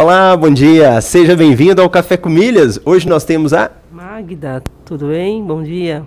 [0.00, 0.98] Olá, bom dia.
[1.02, 2.80] Seja bem-vindo ao Café com Milhas.
[2.86, 5.44] Hoje nós temos a Magda, tudo bem?
[5.44, 6.04] Bom dia.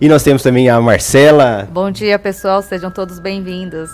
[0.00, 1.68] E nós temos também a Marcela.
[1.72, 2.62] Bom dia, pessoal.
[2.62, 3.90] Sejam todos bem-vindos.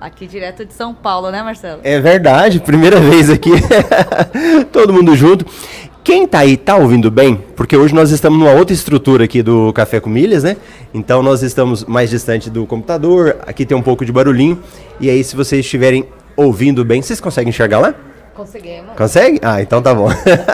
[0.00, 1.80] Aqui direto de São Paulo, né, Marcelo?
[1.82, 3.50] É verdade, primeira vez aqui.
[4.70, 5.44] Todo mundo junto.
[6.04, 7.34] Quem tá aí tá ouvindo bem?
[7.56, 10.56] Porque hoje nós estamos numa outra estrutura aqui do Café com Milhas, né?
[10.94, 14.60] Então nós estamos mais distante do computador, aqui tem um pouco de barulhinho.
[15.00, 17.92] E aí, se vocês estiverem ouvindo bem, vocês conseguem enxergar lá?
[18.34, 18.96] Conseguimos.
[18.96, 19.40] Consegue?
[19.42, 20.08] Ah, então tá bom.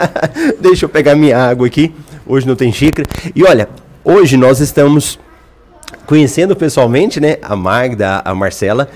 [0.61, 1.93] Deixa eu pegar minha água aqui.
[2.25, 3.07] Hoje não tem xícara.
[3.35, 3.67] E olha,
[4.03, 5.19] hoje nós estamos
[6.05, 8.87] conhecendo pessoalmente, né, a Magda, a Marcela.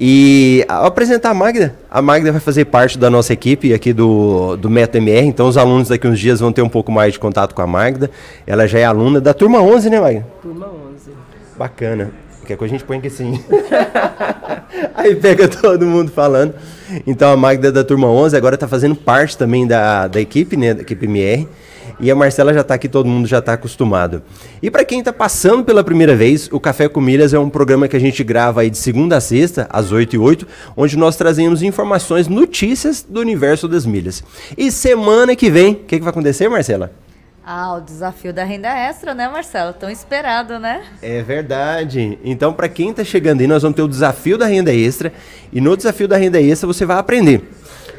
[0.00, 4.56] E ao apresentar a Magda, a Magda vai fazer parte da nossa equipe aqui do,
[4.56, 7.18] do Método MR, então os alunos daqui uns dias vão ter um pouco mais de
[7.18, 8.08] contato com a Magda.
[8.46, 10.26] Ela já é aluna da turma 11, né, Magda?
[10.40, 11.10] Turma 11.
[11.58, 12.12] Bacana.
[12.48, 13.38] Qualquer coisa a gente põe aqui assim.
[14.96, 16.54] Aí pega todo mundo falando.
[17.06, 20.56] Então a Magda é da turma 11 agora está fazendo parte também da, da equipe,
[20.56, 21.46] né, da equipe MR.
[22.00, 24.22] E a Marcela já está aqui, todo mundo já está acostumado.
[24.62, 27.86] E para quem está passando pela primeira vez, o Café com Milhas é um programa
[27.86, 31.16] que a gente grava aí de segunda a sexta, às 8 e 8, onde nós
[31.16, 34.22] trazemos informações, notícias do universo das milhas.
[34.56, 36.92] E semana que vem, o que, que vai acontecer, Marcela?
[37.50, 39.72] Ah, o desafio da renda extra, né, Marcelo?
[39.72, 40.84] Tão esperado, né?
[41.00, 42.18] É verdade.
[42.22, 45.14] Então, para quem está chegando aí, nós vamos ter o desafio da renda extra.
[45.50, 47.50] E no desafio da renda extra, você vai aprender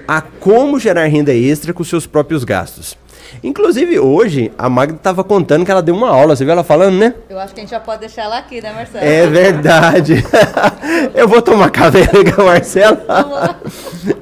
[0.07, 2.95] a como gerar renda extra com seus próprios gastos.
[3.43, 6.35] Inclusive, hoje, a Magda estava contando que ela deu uma aula.
[6.35, 7.13] Você viu ela falando, né?
[7.29, 9.05] Eu acho que a gente já pode deixar ela aqui, né, Marcelo?
[9.05, 10.23] É verdade.
[11.13, 13.59] Eu vou tomar café com a Marcela.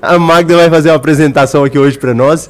[0.02, 2.50] A Magda vai fazer uma apresentação aqui hoje para nós.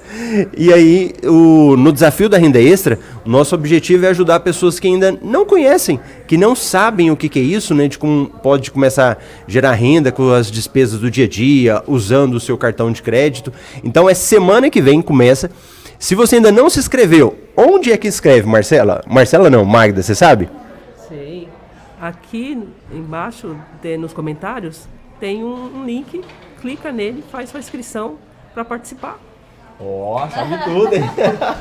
[0.58, 4.88] E aí, o, no desafio da renda extra, o nosso objetivo é ajudar pessoas que
[4.88, 7.88] ainda não conhecem, que não sabem o que, que é isso, né?
[7.88, 9.18] De como pode começar a
[9.48, 13.54] gerar renda com as despesas do dia a dia, usando o seu cartão de crédito.
[13.84, 15.50] Então, é semana que vem começa.
[16.00, 19.04] Se você ainda não se inscreveu, onde é que escreve, Marcela?
[19.08, 20.50] Marcela não, Magda, você sabe?
[21.08, 21.50] Sei.
[22.00, 24.88] Aqui embaixo, de, nos comentários,
[25.20, 26.22] tem um, um, link.
[26.62, 28.16] Clica nele, faz sua inscrição
[28.54, 29.20] para participar.
[29.80, 31.04] Ó, oh, sabe tudo, hein?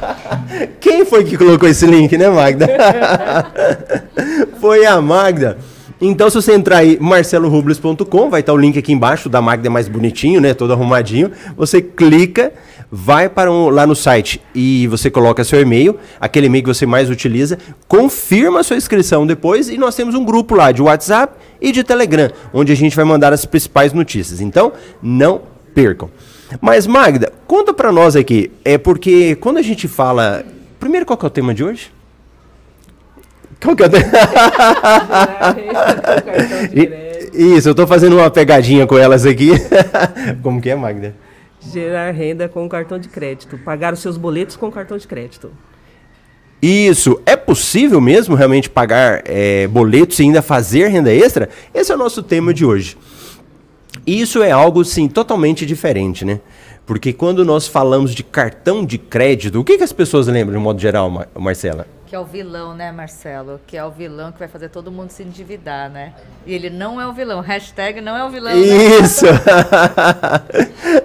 [0.80, 2.66] Quem foi que colocou esse link, né, Magda?
[4.60, 5.58] foi a Magda.
[6.00, 9.70] Então, se você entrar aí, marcelorubles.com, vai estar o link aqui embaixo, da Magda é
[9.70, 10.52] mais bonitinho, né?
[10.52, 11.30] Todo arrumadinho.
[11.56, 12.52] Você clica
[12.90, 16.86] vai para um, lá no site e você coloca seu e-mail, aquele e-mail que você
[16.86, 17.58] mais utiliza,
[17.88, 21.82] confirma a sua inscrição depois e nós temos um grupo lá de WhatsApp e de
[21.82, 24.40] Telegram, onde a gente vai mandar as principais notícias.
[24.40, 25.42] Então, não
[25.74, 26.10] percam.
[26.60, 30.44] Mas Magda, conta para nós aqui, é porque quando a gente fala,
[30.78, 31.90] primeiro qual que é o tema de hoje?
[33.60, 34.06] Qual que é o tema?
[37.36, 39.50] Isso, eu estou fazendo uma pegadinha com elas aqui.
[40.42, 41.14] Como que é, Magda?
[41.72, 45.50] Gerar renda com cartão de crédito, pagar os seus boletos com cartão de crédito.
[46.60, 47.20] Isso.
[47.26, 51.48] É possível mesmo realmente pagar é, boletos e ainda fazer renda extra?
[51.74, 52.96] Esse é o nosso tema de hoje.
[54.06, 56.40] Isso é algo, sim, totalmente diferente, né?
[56.86, 60.62] Porque quando nós falamos de cartão de crédito, o que, que as pessoas lembram de
[60.62, 61.95] modo geral, Marcela?
[62.16, 63.60] É o vilão, né, Marcelo?
[63.66, 66.14] Que é o vilão que vai fazer todo mundo se endividar, né?
[66.46, 67.42] E ele não é o vilão.
[67.42, 68.54] Hashtag não é o vilão.
[68.56, 69.26] Isso!
[69.26, 69.32] Né?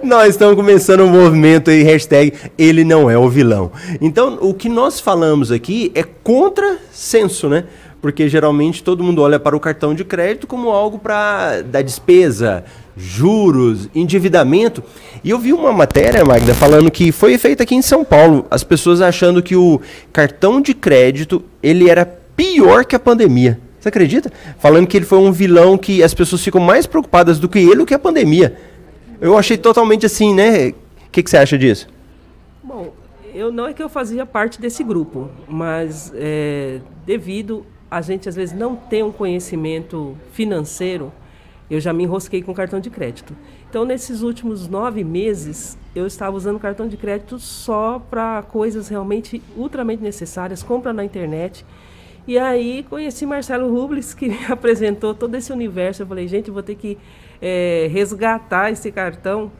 [0.02, 3.70] nós estamos começando um movimento aí, hashtag ele não é o vilão.
[4.00, 7.64] Então, o que nós falamos aqui é contra senso, né?
[8.00, 12.64] Porque geralmente todo mundo olha para o cartão de crédito como algo para dar despesa,
[12.96, 14.82] juros, endividamento.
[15.24, 18.62] E eu vi uma matéria, Magda, falando que foi feita aqui em São Paulo, as
[18.62, 19.80] pessoas achando que o
[20.12, 22.04] cartão de crédito ele era
[22.36, 23.58] pior que a pandemia.
[23.78, 24.30] Você acredita?
[24.58, 27.76] Falando que ele foi um vilão que as pessoas ficam mais preocupadas do que ele
[27.76, 28.56] do que a pandemia.
[29.20, 30.68] Eu achei totalmente assim, né?
[30.68, 31.88] O que, que você acha disso?
[32.62, 32.92] Bom,
[33.34, 38.36] eu não é que eu fazia parte desse grupo, mas é, devido a gente às
[38.36, 41.12] vezes não ter um conhecimento financeiro,
[41.70, 43.34] eu já me enrosquei com cartão de crédito.
[43.68, 49.42] Então, nesses últimos nove meses, eu estava usando cartão de crédito só para coisas realmente
[49.56, 51.64] ultramente necessárias, compra na internet.
[52.26, 56.02] E aí conheci Marcelo Rubles, que me apresentou todo esse universo.
[56.02, 56.98] Eu falei, gente, vou ter que
[57.40, 59.50] é, resgatar esse cartão.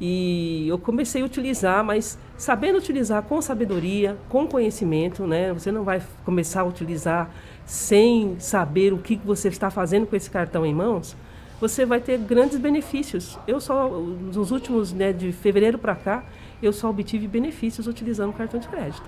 [0.00, 5.52] E eu comecei a utilizar, mas sabendo utilizar com sabedoria, com conhecimento, né?
[5.54, 7.30] Você não vai começar a utilizar
[7.64, 11.16] sem saber o que você está fazendo com esse cartão em mãos
[11.60, 13.38] você vai ter grandes benefícios.
[13.46, 16.24] Eu só, nos últimos, né, de fevereiro para cá,
[16.62, 19.04] eu só obtive benefícios utilizando o cartão de crédito.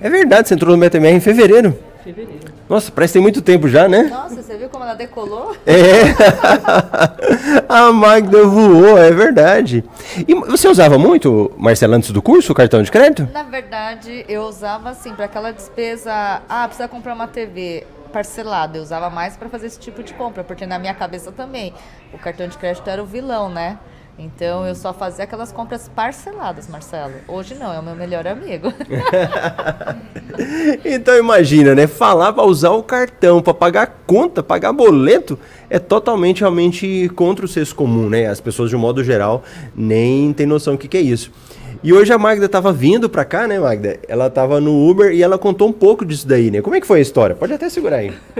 [0.00, 1.76] É verdade, você entrou no MetaMR em fevereiro.
[2.02, 2.52] Fevereiro.
[2.68, 4.02] Nossa, parece que tem muito tempo já, né?
[4.02, 5.56] Nossa, você viu como ela decolou?
[5.64, 6.02] É.
[7.66, 9.82] a Magda voou, é verdade.
[10.28, 13.26] E você usava muito, Marcela, antes do curso, o cartão de crédito?
[13.32, 16.42] Na verdade, eu usava assim, para aquela despesa.
[16.46, 18.78] Ah, precisa comprar uma TV parcelada.
[18.78, 21.74] Eu usava mais para fazer esse tipo de compra, porque na minha cabeça também
[22.12, 23.76] o cartão de crédito era o vilão, né?
[24.16, 27.14] Então eu só fazia aquelas compras parceladas, Marcelo.
[27.26, 28.72] Hoje não, é o meu melhor amigo.
[30.84, 31.88] então imagina, né?
[31.88, 35.36] Falar para usar o cartão para pagar conta, pagar boleto,
[35.68, 38.28] é totalmente realmente contra o senso comum, né?
[38.28, 39.42] As pessoas de um modo geral
[39.74, 41.32] nem têm noção do que, que é isso.
[41.84, 44.00] E hoje a Magda estava vindo para cá, né, Magda?
[44.08, 46.62] Ela estava no Uber e ela contou um pouco disso daí, né?
[46.62, 47.36] Como é que foi a história?
[47.36, 48.10] Pode até segurar aí.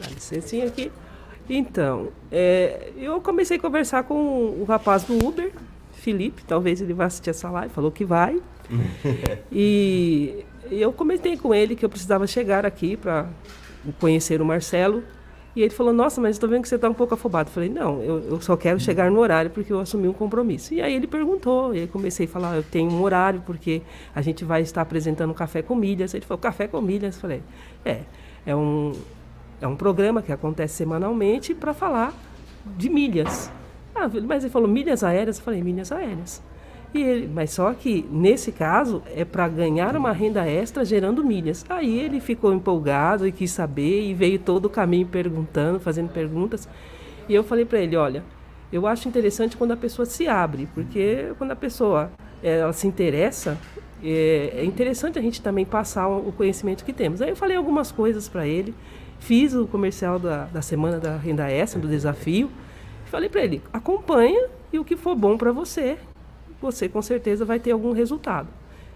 [0.00, 0.90] Dá licencinha aqui.
[1.50, 5.52] Então, é, eu comecei a conversar com o rapaz do Uber,
[5.92, 8.40] Felipe, talvez ele vá assistir essa live, falou que vai.
[9.52, 13.26] e eu comentei com ele que eu precisava chegar aqui para
[14.00, 15.04] conhecer o Marcelo.
[15.56, 17.48] E ele falou, nossa, mas estou vendo que você está um pouco afobado.
[17.48, 20.74] Eu falei, não, eu, eu, só quero chegar no horário porque eu assumi um compromisso.
[20.74, 23.80] E aí ele perguntou, e aí comecei a falar, eu tenho um horário porque
[24.14, 26.12] a gente vai estar apresentando café com milhas.
[26.12, 27.14] Ele falou, café com milhas?
[27.14, 27.42] Eu falei,
[27.86, 28.00] é,
[28.44, 28.92] é um,
[29.58, 32.12] é um programa que acontece semanalmente para falar
[32.76, 33.50] de milhas.
[33.94, 35.38] Ah, mas ele falou milhas aéreas?
[35.38, 36.42] Eu falei, milhas aéreas.
[36.96, 41.62] E ele, mas só que, nesse caso, é para ganhar uma renda extra gerando milhas.
[41.68, 46.66] Aí ele ficou empolgado e quis saber e veio todo o caminho perguntando, fazendo perguntas.
[47.28, 48.24] E eu falei para ele, olha,
[48.72, 52.10] eu acho interessante quando a pessoa se abre, porque quando a pessoa
[52.42, 53.58] ela se interessa,
[54.02, 57.20] é, é interessante a gente também passar o conhecimento que temos.
[57.20, 58.74] Aí eu falei algumas coisas para ele.
[59.18, 62.50] Fiz o comercial da, da semana da renda extra, do desafio.
[63.04, 65.98] Falei para ele: acompanha e o que for bom para você,
[66.66, 68.48] você com certeza vai ter algum resultado.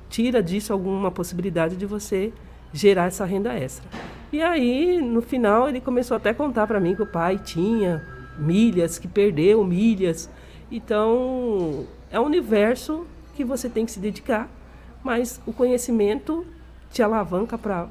[0.09, 2.33] Tira disso alguma possibilidade de você
[2.73, 3.89] gerar essa renda extra.
[4.33, 8.07] E aí, no final, ele começou até a contar para mim que o pai tinha
[8.39, 10.29] milhas, que perdeu milhas.
[10.71, 14.49] Então, é um universo que você tem que se dedicar,
[15.03, 16.45] mas o conhecimento
[16.93, 17.89] te alavanca para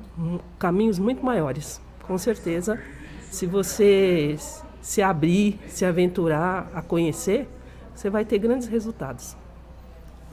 [0.57, 2.81] caminhos muito maiores com certeza,
[3.29, 4.35] se você
[4.81, 7.47] se abrir, se aventurar a conhecer,
[7.93, 9.37] você vai ter grandes resultados.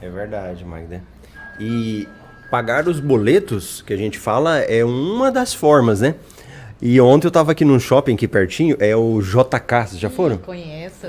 [0.01, 1.01] É verdade, Magda.
[1.59, 2.07] E
[2.49, 6.15] pagar os boletos, que a gente fala, é uma das formas, né?
[6.81, 10.37] E ontem eu estava aqui num shopping aqui pertinho, é o JK, vocês já foram?
[10.37, 11.07] Conheço.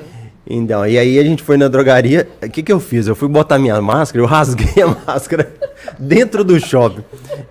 [0.49, 3.07] Então, e aí a gente foi na drogaria, o que que eu fiz?
[3.07, 5.53] Eu fui botar minha máscara, eu rasguei a máscara
[5.99, 7.05] dentro do shopping.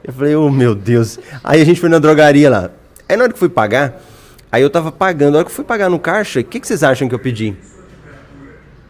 [0.04, 1.20] Eu falei, oh meu Deus.
[1.44, 2.72] Aí a gente foi na drogaria lá,
[3.08, 4.02] Aí na hora que fui pagar,
[4.52, 5.34] aí eu tava pagando.
[5.34, 7.56] Na hora que fui pagar no caixa, o que, que vocês acham que eu pedi?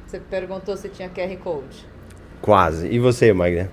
[0.08, 1.86] Você perguntou se tinha QR Code.
[2.42, 2.88] Quase.
[2.88, 3.70] E você, Magda?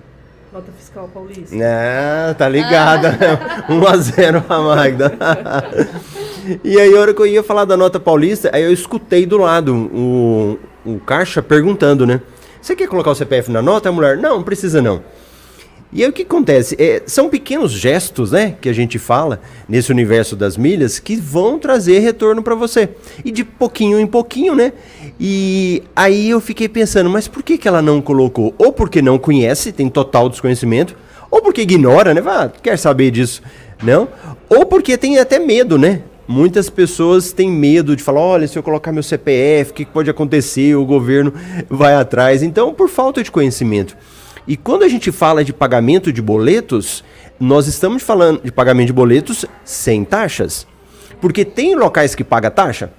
[0.51, 1.55] Nota fiscal paulista.
[1.61, 3.17] Ah, tá ligada.
[3.69, 5.11] 1 a 0 pra Magda.
[6.63, 9.37] e aí, a hora que eu ia falar da nota paulista, aí eu escutei do
[9.37, 12.21] lado o, o caixa perguntando, né?
[12.61, 14.17] Você quer colocar o CPF na nota, mulher?
[14.17, 15.03] Não, não precisa não.
[15.95, 16.75] E aí o que acontece?
[16.77, 21.57] É, são pequenos gestos, né, que a gente fala nesse universo das milhas que vão
[21.57, 22.89] trazer retorno para você.
[23.23, 24.73] E de pouquinho em pouquinho, né?
[25.17, 28.53] E aí eu fiquei pensando, mas por que, que ela não colocou?
[28.57, 30.97] Ou porque não conhece, tem total desconhecimento,
[31.31, 32.21] ou porque ignora, né?
[32.25, 33.41] Ah, quer saber disso,
[33.81, 34.09] não?
[34.49, 36.01] Ou porque tem até medo, né?
[36.27, 40.09] Muitas pessoas têm medo de falar: olha, se eu colocar meu CPF, o que pode
[40.09, 40.75] acontecer?
[40.75, 41.31] O governo
[41.69, 42.43] vai atrás.
[42.43, 43.95] Então, por falta de conhecimento.
[44.47, 47.03] E quando a gente fala de pagamento de boletos,
[47.39, 50.67] nós estamos falando de pagamento de boletos sem taxas.
[51.19, 52.91] Porque tem locais que paga taxa?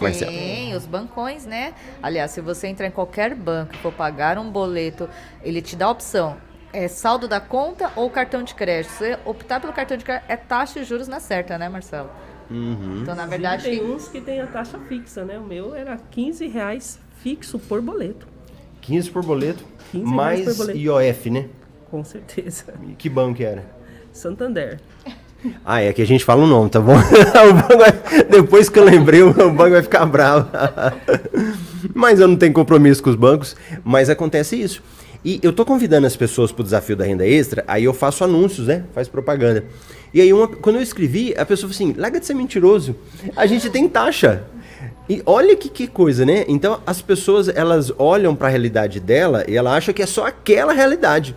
[0.00, 0.32] Marcelo.
[0.32, 1.74] Tem, os bancões, né?
[2.02, 5.08] Aliás, se você entrar em qualquer banco e for pagar um boleto,
[5.42, 6.36] ele te dá a opção.
[6.72, 8.90] É saldo da conta ou cartão de crédito?
[8.90, 12.10] Se você optar pelo cartão de crédito, é taxa e juros na certa, né, Marcelo?
[12.50, 13.00] Uhum.
[13.02, 13.64] Então, na verdade.
[13.64, 15.38] Tem uns que tem a taxa fixa, né?
[15.38, 18.26] O meu era 15 reais fixo por boleto.
[18.80, 19.64] 15 por boleto?
[19.92, 20.58] 15 mais.
[20.68, 21.46] IOF, né?
[21.90, 22.64] Com certeza.
[22.88, 23.64] E que banco era?
[24.12, 24.80] Santander.
[25.64, 26.94] Ah, é que a gente fala o nome, tá bom?
[27.76, 30.48] vai, depois que eu lembrei, o banco vai ficar bravo.
[31.94, 34.82] mas eu não tenho compromisso com os bancos, mas acontece isso.
[35.24, 38.66] E eu tô convidando as pessoas pro desafio da renda extra, aí eu faço anúncios,
[38.66, 38.84] né?
[38.94, 39.64] Faz propaganda.
[40.14, 42.94] E aí, uma, quando eu escrevi, a pessoa falou assim: larga de ser mentiroso.
[43.36, 44.44] A gente tem taxa.
[45.08, 46.44] E olha que, que coisa, né?
[46.48, 50.26] Então as pessoas elas olham para a realidade dela e ela acha que é só
[50.26, 51.34] aquela realidade.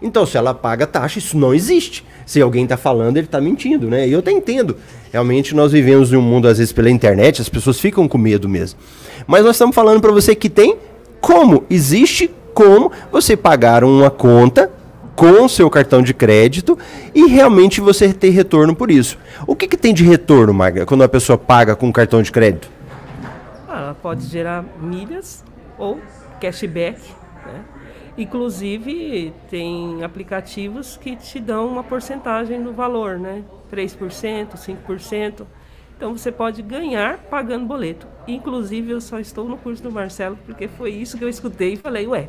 [0.00, 2.04] Então se ela paga taxa, isso não existe.
[2.26, 4.06] Se alguém está falando, ele está mentindo, né?
[4.08, 4.76] E eu até entendo.
[5.12, 8.48] Realmente nós vivemos em um mundo às vezes pela internet, as pessoas ficam com medo
[8.48, 8.78] mesmo.
[9.26, 10.76] Mas nós estamos falando para você que tem
[11.20, 14.70] como, existe como você pagar uma conta
[15.14, 16.78] com seu cartão de crédito
[17.14, 19.18] e realmente você ter retorno por isso.
[19.46, 22.68] O que, que tem de retorno, Magda, quando a pessoa paga com cartão de crédito?
[23.72, 25.42] Ah, ela pode gerar milhas
[25.78, 25.98] ou
[26.38, 27.00] cashback,
[27.46, 27.64] né?
[28.18, 33.42] Inclusive, tem aplicativos que te dão uma porcentagem no valor, né?
[33.72, 35.46] 3%, 5%.
[35.96, 38.06] Então você pode ganhar pagando boleto.
[38.28, 41.76] Inclusive, eu só estou no curso do Marcelo porque foi isso que eu escutei e
[41.76, 42.28] falei, ué,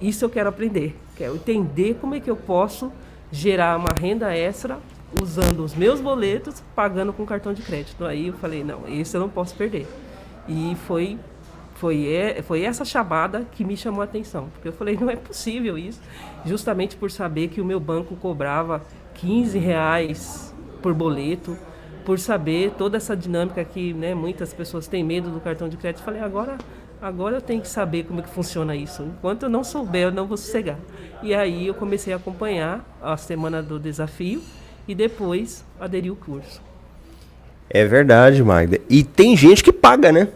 [0.00, 0.96] isso eu quero aprender.
[1.16, 2.90] Quero entender como é que eu posso
[3.30, 4.78] gerar uma renda extra
[5.20, 8.06] usando os meus boletos, pagando com cartão de crédito.
[8.06, 9.86] Aí eu falei, não, isso eu não posso perder.
[10.48, 11.18] E foi
[11.78, 12.08] foi,
[12.42, 16.00] foi essa chamada que me chamou a atenção, porque eu falei, não é possível isso,
[16.44, 18.82] justamente por saber que o meu banco cobrava
[19.14, 20.52] 15 reais
[20.82, 21.56] por boleto,
[22.04, 26.02] por saber toda essa dinâmica que né, muitas pessoas têm medo do cartão de crédito.
[26.02, 26.56] Falei, agora,
[27.02, 29.02] agora eu tenho que saber como é que funciona isso.
[29.02, 30.78] Enquanto eu não souber, eu não vou sossegar.
[31.22, 34.42] E aí eu comecei a acompanhar a semana do desafio
[34.86, 36.62] e depois aderi o curso.
[37.68, 38.80] É verdade, Magda.
[38.88, 40.28] E tem gente que paga, né?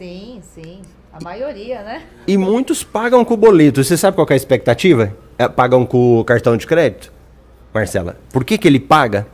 [0.00, 0.80] Sim, sim.
[1.12, 2.04] A maioria, né?
[2.26, 3.84] E muitos pagam com boleto.
[3.84, 5.14] Você sabe qual é a expectativa?
[5.36, 7.12] É, pagam com cartão de crédito?
[7.74, 9.26] Marcela, por que, que ele paga?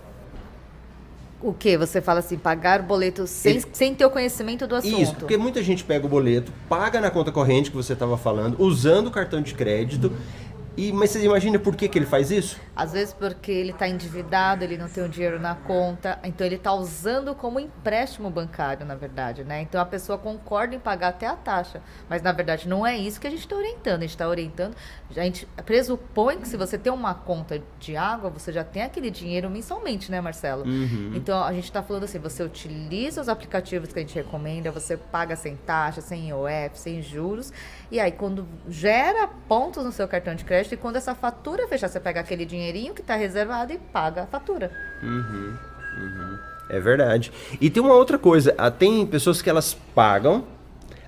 [1.41, 1.79] O que?
[1.79, 3.65] Você fala assim, pagar o boleto sem, ele...
[3.73, 5.01] sem ter o conhecimento do assunto?
[5.01, 8.57] Isso, porque muita gente pega o boleto, paga na conta corrente que você estava falando,
[8.59, 10.09] usando o cartão de crédito.
[10.09, 10.46] Uhum
[10.77, 12.61] e, mas você imagina por que, que ele faz isso?
[12.75, 16.57] Às vezes porque ele está endividado, ele não tem o dinheiro na conta, então ele
[16.57, 19.63] está usando como empréstimo bancário, na verdade, né?
[19.63, 23.19] Então a pessoa concorda em pagar até a taxa, mas na verdade não é isso
[23.19, 23.99] que a gente está orientando.
[23.99, 24.77] A gente está orientando,
[25.11, 29.11] a gente pressupõe que se você tem uma conta de água, você já tem aquele
[29.11, 30.65] dinheiro mensalmente, né, Marcelo?
[30.65, 31.13] Uhum.
[31.15, 34.97] Então a gente está falando assim, você utiliza os aplicativos que a gente recomenda, você
[34.97, 37.51] paga sem taxa, sem IOF, sem juros,
[37.91, 41.67] e aí quando gera pontos no seu cartão de crédito crédito e quando essa fatura
[41.69, 44.71] fechar, você pega aquele dinheirinho que está reservado e paga a fatura.
[45.03, 45.57] Uhum,
[45.99, 46.39] uhum.
[46.69, 47.33] É verdade.
[47.61, 50.45] E tem uma outra coisa, tem pessoas que elas pagam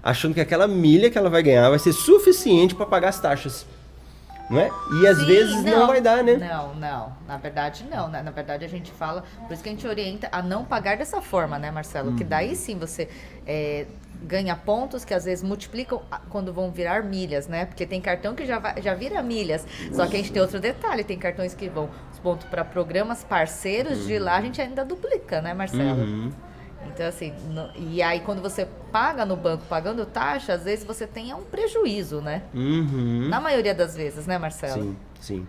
[0.03, 3.67] achando que aquela milha que ela vai ganhar vai ser suficiente para pagar as taxas.
[4.49, 4.71] Não é?
[5.03, 6.37] E às Sim, vezes não, não, vai dar, né?
[6.37, 7.13] Não, não.
[7.27, 8.09] Na verdade, não.
[8.09, 9.23] Na, na, verdade, a gente fala.
[9.47, 12.13] Por isso que a gente orienta a não pagar dessa forma, né, Marcelo?
[12.13, 12.17] Uhum.
[12.17, 13.11] Que daí sim você
[13.47, 13.85] é,
[14.23, 17.67] ganha pontos que às vezes multiplicam quando vão virar milhas, né?
[17.67, 19.67] Porque tem cartão que já, vai, já vira milhas.
[19.93, 23.25] Só que a gente tem outro detalhe, tem cartões que vão os pontos para programas
[23.25, 24.07] parceiros, uhum.
[24.07, 26.03] de lá a gente ainda duplica, né, Marcelo?
[26.03, 26.33] Uhum.
[26.87, 31.07] Então, assim, no, e aí quando você paga no banco pagando taxa, às vezes você
[31.07, 32.43] tem um prejuízo, né?
[32.55, 33.29] Uhum.
[33.29, 34.83] Na maioria das vezes, né, Marcelo?
[34.83, 35.47] Sim, sim.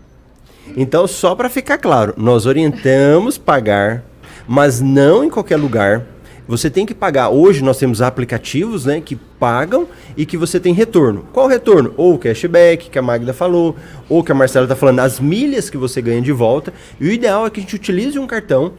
[0.75, 4.03] Então, só para ficar claro, nós orientamos pagar,
[4.47, 6.05] mas não em qualquer lugar
[6.49, 7.29] você tem que pagar.
[7.29, 9.87] Hoje nós temos aplicativos né, que pagam
[10.17, 11.27] e que você tem retorno.
[11.31, 11.93] Qual retorno?
[11.95, 13.75] Ou o cashback, que a Magda falou,
[14.09, 16.73] ou que a Marcela está falando, as milhas que você ganha de volta.
[16.99, 18.73] E o ideal é que a gente utilize um cartão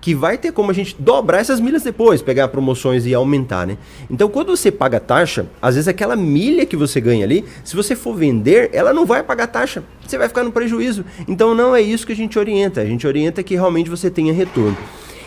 [0.00, 3.76] que vai ter como a gente dobrar essas milhas depois, pegar promoções e aumentar, né?
[4.08, 7.96] Então, quando você paga taxa, às vezes aquela milha que você ganha ali, se você
[7.96, 11.04] for vender, ela não vai pagar taxa, você vai ficar no prejuízo.
[11.26, 12.82] Então, não é isso que a gente orienta.
[12.82, 14.76] A gente orienta que realmente você tenha retorno.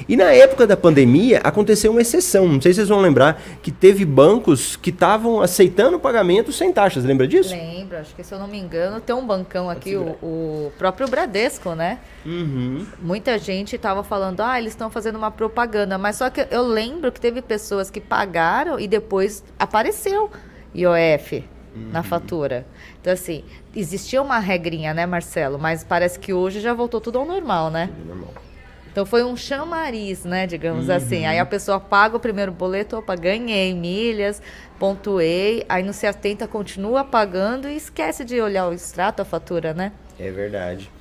[0.09, 2.47] E na época da pandemia aconteceu uma exceção.
[2.47, 7.05] Não sei se vocês vão lembrar que teve bancos que estavam aceitando pagamento sem taxas.
[7.05, 7.51] Lembra disso?
[7.51, 7.95] Lembro.
[7.95, 11.75] Acho que se eu não me engano tem um bancão aqui, o, o, próprio Bradesco,
[11.75, 11.99] né?
[12.25, 12.87] Uhum.
[12.99, 15.95] Muita gente estava falando, ah, eles estão fazendo uma propaganda.
[15.99, 20.31] Mas só que eu lembro que teve pessoas que pagaram e depois apareceu
[20.73, 21.89] IOF uhum.
[21.91, 22.65] na fatura.
[22.99, 23.43] Então, assim,
[23.75, 25.59] existia uma regrinha, né, Marcelo?
[25.59, 27.91] Mas parece que hoje já voltou tudo ao normal, né?
[27.95, 28.48] Tudo normal.
[28.91, 30.95] Então foi um chamariz, né, digamos uhum.
[30.95, 31.25] assim.
[31.25, 34.41] Aí a pessoa paga o primeiro boleto, opa, ganhei milhas,
[34.77, 39.73] pontuei, aí não se atenta, continua pagando e esquece de olhar o extrato, a fatura,
[39.73, 39.91] né?
[40.19, 40.91] É verdade.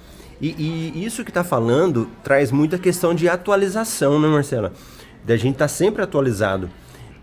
[0.41, 0.55] E,
[0.95, 4.73] e isso que está falando traz muita questão de atualização, né, Marcela?
[5.25, 6.71] Da gente estar tá sempre atualizado.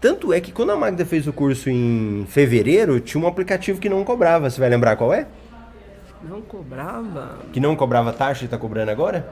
[0.01, 3.89] Tanto é que quando a Magda fez o curso em fevereiro, tinha um aplicativo que
[3.89, 4.49] não cobrava.
[4.49, 5.27] Você vai lembrar qual é?
[6.21, 7.39] Não cobrava?
[7.53, 9.27] Que não cobrava taxa e está cobrando agora?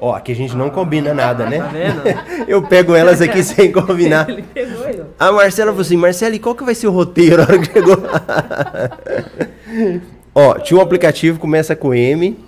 [0.00, 1.58] Ó, aqui a gente não combina nada, né?
[1.58, 2.02] Tá vendo?
[2.46, 4.28] eu pego elas aqui sem combinar.
[4.28, 5.06] Ele pegou eu.
[5.18, 7.42] A Marcela falou assim, Marcela, e qual que vai ser o roteiro?
[7.42, 7.96] A hora que chegou.
[10.34, 12.38] Ó, tinha um aplicativo, começa com M,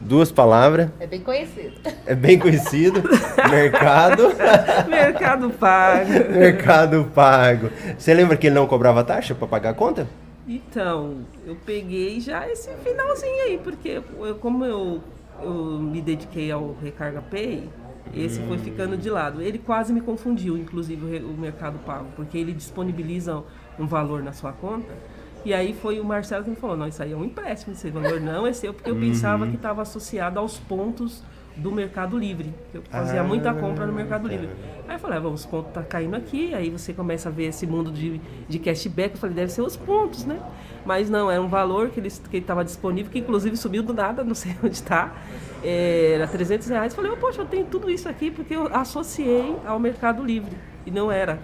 [0.00, 0.88] duas palavras.
[0.98, 1.72] É bem conhecido.
[2.04, 3.02] É bem conhecido.
[3.48, 4.32] Mercado.
[4.88, 6.10] Mercado Pago.
[6.32, 7.70] Mercado Pago.
[7.96, 10.08] Você lembra que ele não cobrava taxa para pagar a conta?
[10.48, 15.00] Então, eu peguei já esse finalzinho aí, porque eu, como eu
[15.42, 17.68] eu me dediquei ao Recarga Pay,
[18.14, 18.48] esse hum.
[18.48, 19.40] foi ficando de lado.
[19.40, 23.42] Ele quase me confundiu, inclusive o Mercado Pago, porque ele disponibiliza
[23.78, 24.92] um valor na sua conta
[25.44, 27.90] E aí foi o Marcelo que me falou, não, isso aí é um empréstimo, esse
[27.90, 31.22] valor não é seu, porque eu pensava que estava associado aos pontos
[31.56, 32.52] do Mercado Livre.
[32.72, 34.46] Eu fazia Ah, muita compra no Mercado Livre.
[34.46, 34.52] tá.
[34.88, 37.44] Aí eu falei, ah, bom, os pontos tá caindo aqui, aí você começa a ver
[37.44, 39.14] esse mundo de, de cashback.
[39.14, 40.40] Eu falei, deve ser os pontos, né?
[40.84, 44.22] Mas não, era um valor que ele que estava disponível, que inclusive subiu do nada,
[44.24, 45.12] não sei onde está.
[45.62, 46.92] era 300 reais.
[46.92, 50.56] Eu falei, oh, poxa, eu tenho tudo isso aqui porque eu associei ao Mercado Livre.
[50.84, 51.38] E não era.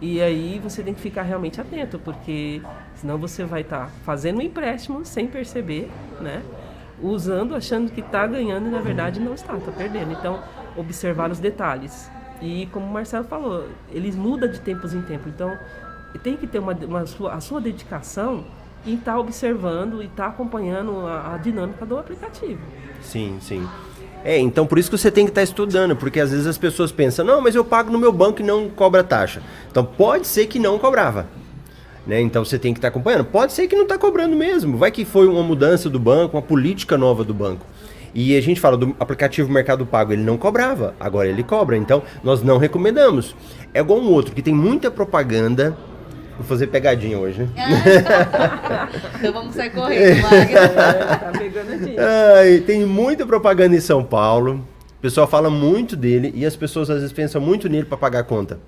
[0.00, 2.60] E aí você tem que ficar realmente atento, porque
[2.94, 5.88] senão você vai estar fazendo um empréstimo sem perceber,
[6.20, 6.42] né?
[7.02, 10.12] Usando, achando que está ganhando e na verdade não está, está perdendo.
[10.12, 10.42] Então,
[10.76, 12.10] observar os detalhes.
[12.40, 15.28] E como o Marcelo falou, eles mudam de tempos em tempos.
[15.28, 15.56] Então,
[16.18, 18.44] tem que ter uma, uma sua, a sua dedicação
[18.86, 22.60] em estar observando e estar acompanhando a, a dinâmica do aplicativo.
[23.02, 23.66] Sim, sim.
[24.24, 26.90] É, então por isso que você tem que estar estudando, porque às vezes as pessoas
[26.90, 29.42] pensam, não, mas eu pago no meu banco e não cobra taxa.
[29.70, 31.26] Então pode ser que não cobrava.
[32.06, 32.20] Né?
[32.20, 33.24] Então você tem que estar acompanhando.
[33.24, 34.76] Pode ser que não está cobrando mesmo.
[34.76, 37.66] Vai que foi uma mudança do banco, uma política nova do banco.
[38.14, 41.76] E a gente fala do aplicativo Mercado Pago, ele não cobrava, agora ele cobra.
[41.76, 43.36] Então nós não recomendamos.
[43.74, 45.76] É igual um outro que tem muita propaganda.
[46.36, 47.48] Vou fazer pegadinha hoje, né?
[49.18, 50.68] então vamos sair correndo, Magda.
[50.68, 54.62] tá pegando tem muita propaganda em São Paulo.
[54.98, 58.20] O pessoal fala muito dele e as pessoas às vezes pensam muito nele para pagar
[58.20, 58.58] a conta.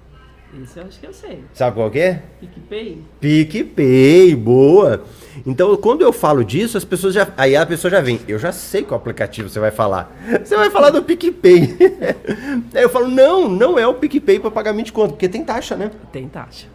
[0.54, 1.44] Isso eu acho que eu sei.
[1.52, 2.22] Sabe qual que é?
[2.40, 3.02] PicPay?
[3.20, 5.04] PicPay, boa.
[5.46, 7.28] Então, quando eu falo disso, as pessoas já.
[7.36, 8.18] Aí a pessoa já vem.
[8.26, 10.10] Eu já sei qual aplicativo você vai falar.
[10.42, 11.76] Você vai falar do PicPay.
[12.74, 15.76] aí eu falo, não, não é o PicPay para pagamento de conta, porque tem taxa,
[15.76, 15.90] né?
[16.10, 16.66] Tem taxa.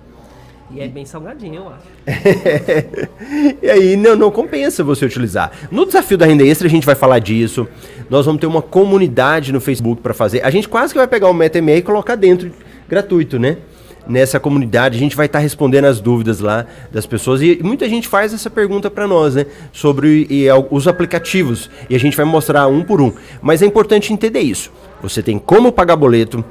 [0.72, 1.88] E é bem salgadinho, eu acho.
[3.62, 5.52] e aí não, não compensa você utilizar.
[5.72, 7.68] No desafio da renda extra a gente vai falar disso.
[8.10, 10.44] Nós vamos ter uma comunidade no Facebook para fazer.
[10.44, 12.52] A gente quase que vai pegar o MetaMail e colocar dentro
[12.88, 13.58] gratuito, né?
[14.06, 18.08] Nessa comunidade a gente vai estar respondendo as dúvidas lá das pessoas e muita gente
[18.08, 19.46] faz essa pergunta para nós, né?
[19.72, 23.14] Sobre e, é, os aplicativos e a gente vai mostrar um por um.
[23.42, 24.72] Mas é importante entender isso.
[25.02, 26.44] Você tem como pagar boleto,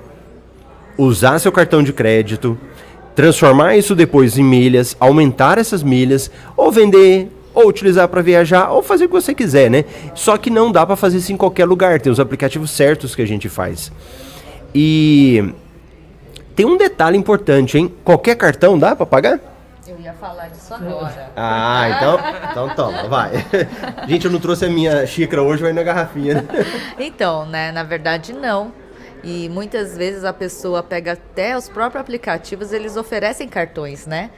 [0.97, 2.59] usar seu cartão de crédito,
[3.15, 8.83] transformar isso depois em milhas, aumentar essas milhas, ou vender, ou utilizar para viajar, ou
[8.83, 9.85] fazer o que você quiser, né?
[10.15, 13.23] Só que não dá para fazer isso em qualquer lugar, tem os aplicativos certos que
[13.23, 13.93] a gente faz.
[14.75, 15.53] E
[16.55, 17.93] tem um detalhe importante, hein?
[18.05, 19.41] Qualquer cartão dá para pagar?
[19.87, 21.31] Eu ia falar disso agora.
[21.37, 23.33] Ah, então, então toma, vai.
[24.07, 26.35] Gente, eu não trouxe a minha xícara hoje, vai na garrafinha.
[26.37, 26.49] Né?
[26.99, 28.73] Então, né, na verdade não.
[29.25, 34.31] E muitas vezes a pessoa pega até os próprios aplicativos, eles oferecem cartões, né?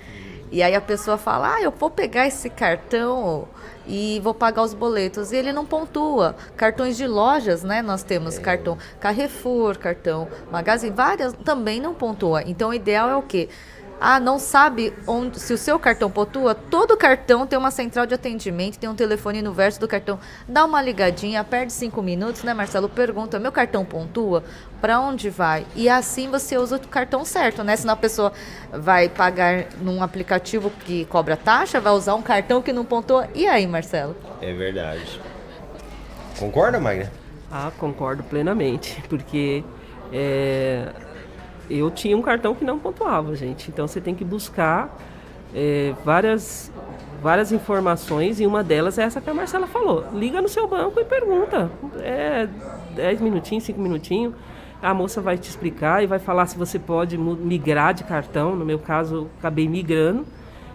[0.50, 3.48] E aí a pessoa fala: "Ah, eu vou pegar esse cartão
[3.86, 5.32] e vou pagar os boletos".
[5.32, 6.36] E ele não pontua.
[6.56, 7.82] Cartões de lojas, né?
[7.82, 12.42] Nós temos cartão Carrefour, cartão Magazine, várias também não pontua.
[12.46, 13.48] Então o ideal é o quê?
[14.00, 16.54] Ah, não sabe onde, se o seu cartão pontua?
[16.54, 20.18] Todo cartão tem uma central de atendimento, tem um telefone no verso do cartão.
[20.48, 22.88] Dá uma ligadinha, perde cinco minutos, né, Marcelo?
[22.88, 24.44] Pergunta: meu cartão pontua?
[24.80, 25.64] Para onde vai?
[25.74, 27.76] E assim você usa o cartão certo, né?
[27.76, 28.32] Senão a pessoa
[28.70, 33.28] vai pagar num aplicativo que cobra taxa, vai usar um cartão que não pontua.
[33.34, 34.14] E aí, Marcelo?
[34.42, 35.20] É verdade.
[36.38, 37.10] Concorda, Magna?
[37.50, 39.64] Ah, concordo plenamente, porque
[40.12, 40.88] é,
[41.70, 43.70] eu tinha um cartão que não pontuava, gente.
[43.70, 44.96] Então você tem que buscar
[45.54, 46.70] é, várias,
[47.22, 50.04] várias informações e uma delas é essa que a Marcela falou.
[50.12, 51.70] Liga no seu banco e pergunta.
[52.00, 52.48] É
[52.94, 54.34] 10 minutinhos, 5 minutinhos.
[54.82, 58.54] A moça vai te explicar e vai falar se você pode migrar de cartão.
[58.54, 60.26] No meu caso, eu acabei migrando.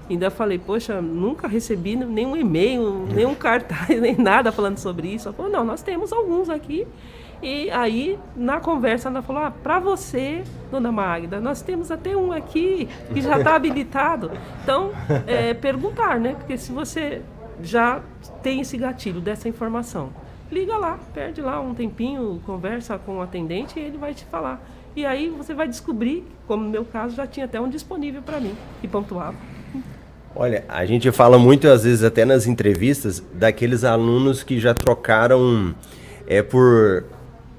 [0.09, 5.27] Ainda falei, poxa, nunca recebi nenhum e-mail, nenhum cartaz, nem nada falando sobre isso.
[5.27, 6.87] Ela falou, não, nós temos alguns aqui.
[7.41, 12.31] E aí, na conversa, ela falou: ah, para você, dona Magda, nós temos até um
[12.31, 14.31] aqui que já está habilitado.
[14.63, 14.91] Então,
[15.25, 16.35] é, perguntar, né?
[16.37, 17.21] Porque se você
[17.63, 18.01] já
[18.43, 20.09] tem esse gatilho dessa informação,
[20.51, 24.61] liga lá, perde lá um tempinho, conversa com o atendente e ele vai te falar.
[24.95, 28.39] E aí você vai descobrir, como no meu caso, já tinha até um disponível para
[28.39, 29.35] mim, que pontuava.
[30.35, 35.73] Olha, a gente fala muito, às vezes, até nas entrevistas, daqueles alunos que já trocaram
[36.27, 37.05] é, por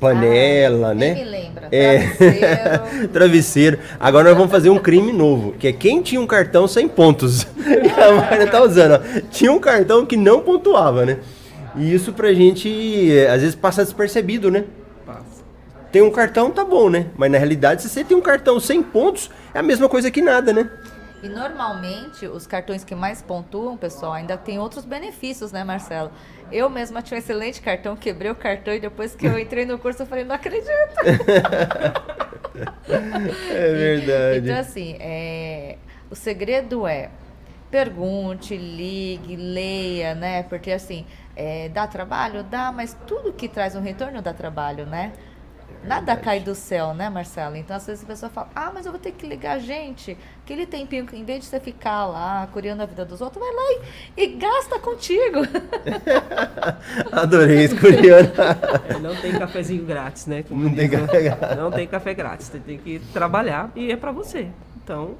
[0.00, 1.14] panela, ah, né?
[1.14, 1.68] Me lembra.
[1.70, 1.98] É.
[1.98, 3.08] Travesseiro.
[3.12, 3.78] Travesseiro.
[4.00, 7.46] Agora nós vamos fazer um crime novo, que é quem tinha um cartão sem pontos.
[7.96, 9.20] a Maria tá usando, ó.
[9.30, 11.18] Tinha um cartão que não pontuava, né?
[11.76, 14.64] E isso pra gente, às vezes, passa despercebido, né?
[15.06, 15.44] Passa.
[15.92, 17.06] Tem um cartão, tá bom, né?
[17.16, 20.22] Mas na realidade, se você tem um cartão sem pontos, é a mesma coisa que
[20.22, 20.68] nada, né?
[21.22, 26.10] E normalmente os cartões que mais pontuam, pessoal, ainda tem outros benefícios, né, Marcelo?
[26.52, 29.78] Eu mesma tinha um excelente cartão, quebrei o cartão e depois que eu entrei no
[29.78, 30.70] curso eu falei, não acredito.
[33.50, 34.38] É verdade.
[34.38, 35.76] Então, assim, é,
[36.10, 37.08] o segredo é
[37.70, 40.42] pergunte, ligue, leia, né?
[40.42, 42.42] Porque assim, é, dá trabalho?
[42.42, 45.12] Dá, mas tudo que traz um retorno dá trabalho, né?
[45.82, 47.56] Nada cai do céu, né, Marcelo?
[47.56, 50.16] Então, às vezes a pessoa fala, ah, mas eu vou ter que ligar gente.
[50.44, 53.82] Aquele tempinho, em vez de você ficar lá, curiando a vida dos outros, vai lá
[54.16, 55.38] e, e gasta contigo.
[57.10, 58.30] Adorei isso, curiando.
[58.88, 60.42] É, não tem cafezinho grátis, né?
[60.42, 61.06] Como Não tem diz, né?
[61.06, 61.56] café grátis.
[61.56, 62.46] Não tem café grátis.
[62.48, 64.48] Você tem que trabalhar e é para você.
[64.82, 65.16] Então,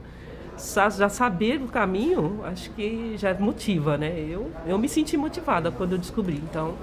[0.57, 4.11] já saber o caminho, acho que já motiva, né?
[4.29, 6.37] Eu, eu me senti motivada quando eu descobri.
[6.37, 6.75] Então,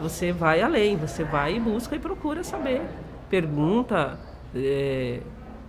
[0.00, 2.82] você vai além, você vai e busca e procura saber.
[3.28, 4.18] Pergunta,
[4.54, 5.20] é,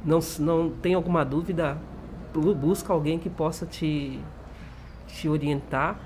[0.06, 1.78] não, não tem alguma dúvida,
[2.34, 4.20] bu- busca alguém que possa te,
[5.08, 6.00] te orientar.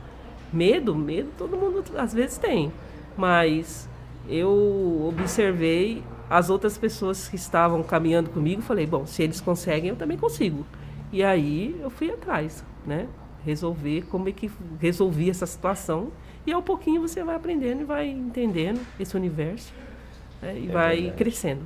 [0.51, 2.71] Medo, medo todo mundo às vezes tem,
[3.17, 3.89] mas
[4.29, 9.95] eu observei as outras pessoas que estavam caminhando comigo falei, bom, se eles conseguem, eu
[9.95, 10.65] também consigo.
[11.11, 13.07] E aí eu fui atrás, né?
[13.45, 16.07] Resolver como é que resolvi essa situação.
[16.45, 19.73] E ao pouquinho você vai aprendendo e vai entendendo esse universo
[20.43, 20.56] né?
[20.63, 21.17] e vai verdade.
[21.17, 21.62] crescendo.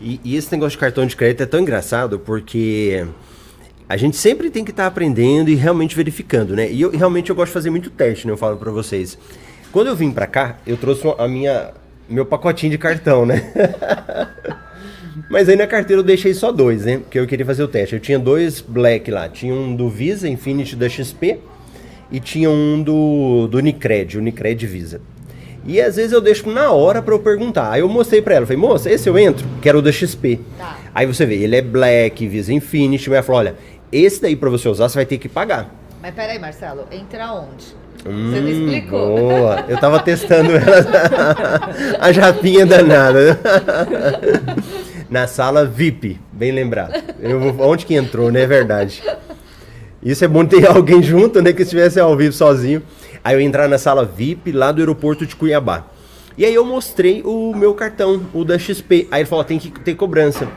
[0.00, 3.06] E, e esse negócio de cartão de crédito é tão engraçado porque
[3.88, 6.70] a gente sempre tem que estar aprendendo e realmente verificando, né?
[6.70, 8.32] E eu realmente eu gosto de fazer muito teste, né?
[8.32, 9.18] Eu falo pra vocês.
[9.72, 11.72] Quando eu vim pra cá, eu trouxe a minha
[12.08, 13.52] meu pacotinho de cartão, né?
[15.30, 16.98] Mas aí na carteira eu deixei só dois, né?
[16.98, 17.94] Porque eu queria fazer o teste.
[17.94, 19.28] Eu tinha dois Black lá.
[19.28, 21.38] Tinha um do Visa Infinity da XP
[22.10, 25.00] e tinha um do, do Unicred, Unicred Visa.
[25.64, 27.70] E às vezes eu deixo na hora pra eu perguntar.
[27.70, 29.46] Aí eu mostrei pra ela, falei, moça, esse eu entro?
[29.60, 30.40] Que era o da XP.
[30.58, 30.78] Tá.
[30.94, 33.08] Aí você vê, ele é Black, Visa Infinity.
[33.10, 33.54] Mas ela falou, olha,
[33.92, 35.74] esse daí pra você usar, você vai ter que pagar.
[36.00, 37.80] Mas peraí, Marcelo, entra onde?
[38.02, 39.16] você Hum, não explicou.
[39.16, 39.64] Boa.
[39.68, 41.60] Eu tava testando ela.
[42.00, 43.38] a japinha danada.
[45.10, 46.94] Na sala VIP, bem lembrado.
[47.20, 48.42] Eu onde que entrou, né?
[48.42, 49.02] É verdade.
[50.02, 51.52] Isso é bom ter alguém junto, né?
[51.52, 52.80] Que estivesse ao vivo sozinho.
[53.22, 55.86] Aí eu entrar na sala VIP lá do aeroporto de Cuiabá.
[56.38, 59.08] E aí eu mostrei o meu cartão, o da XP.
[59.10, 60.48] Aí ele falou, tem que ter cobrança.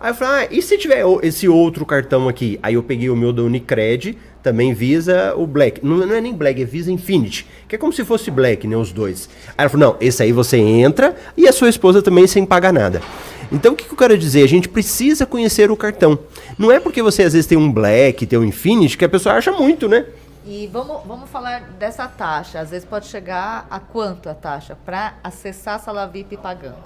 [0.00, 2.56] Aí eu falei, ah, e se tiver esse outro cartão aqui?
[2.62, 5.84] Aí eu peguei o meu da Unicred, também Visa o Black.
[5.84, 7.44] Não, não é nem Black, é Visa Infinity.
[7.66, 8.76] Que é como se fosse Black, né?
[8.76, 9.28] Os dois.
[9.48, 12.72] Aí ela falou, não, esse aí você entra e a sua esposa também sem pagar
[12.72, 13.02] nada.
[13.50, 14.44] Então o que, que eu quero dizer?
[14.44, 16.16] A gente precisa conhecer o cartão.
[16.56, 19.34] Não é porque você às vezes tem um Black, tem um Infinity, que a pessoa
[19.34, 20.06] acha muito, né?
[20.50, 22.60] E vamos, vamos falar dessa taxa.
[22.60, 26.78] Às vezes pode chegar a quanto a taxa para acessar a sala VIP pagando?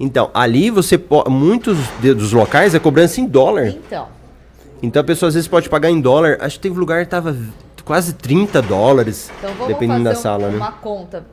[0.00, 1.28] Então, ali você pode.
[1.28, 3.66] Muitos dos locais é cobrança em dólar.
[3.68, 4.08] Então,
[4.82, 6.38] Então a pessoa às vezes pode pagar em dólar.
[6.40, 7.36] Acho que teve lugar que tava
[7.84, 10.76] quase 30 dólares, então vamos dependendo fazer da um- sala, uma né?
[10.82, 11.24] conta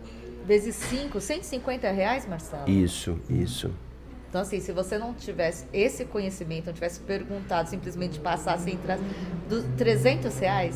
[0.46, 2.70] vezes 5, 150 reais, Marcelo?
[2.70, 3.72] Isso, isso.
[4.30, 9.02] Então, assim, se você não tivesse esse conhecimento, não tivesse perguntado, simplesmente passasse e entrasse
[9.50, 10.76] dos 300 reais,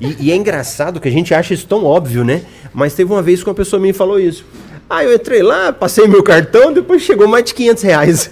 [0.00, 2.42] E, e é engraçado que a gente acha isso tão óbvio, né?
[2.72, 4.44] Mas teve uma vez que uma pessoa me falou isso.
[4.88, 8.30] Ah, eu entrei lá, passei meu cartão, depois chegou mais de 500 reais.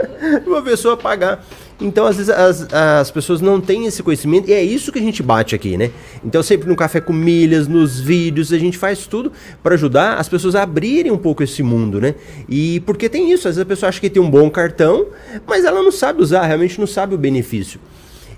[0.46, 1.44] uma pessoa pagar.
[1.80, 5.02] Então, às vezes, as, as pessoas não têm esse conhecimento, e é isso que a
[5.02, 5.90] gente bate aqui, né?
[6.24, 10.28] Então, sempre no Café com Milhas, nos vídeos, a gente faz tudo para ajudar as
[10.28, 12.14] pessoas a abrirem um pouco esse mundo, né?
[12.48, 15.06] E porque tem isso, às vezes a pessoa acha que tem um bom cartão,
[15.46, 17.80] mas ela não sabe usar, realmente não sabe o benefício.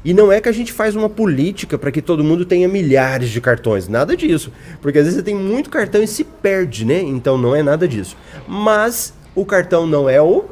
[0.07, 3.29] E não é que a gente faz uma política para que todo mundo tenha milhares
[3.29, 4.53] de cartões, nada disso.
[4.81, 7.01] Porque às vezes você tem muito cartão e se perde, né?
[7.01, 8.17] Então não é nada disso.
[8.47, 10.45] Mas o cartão não é o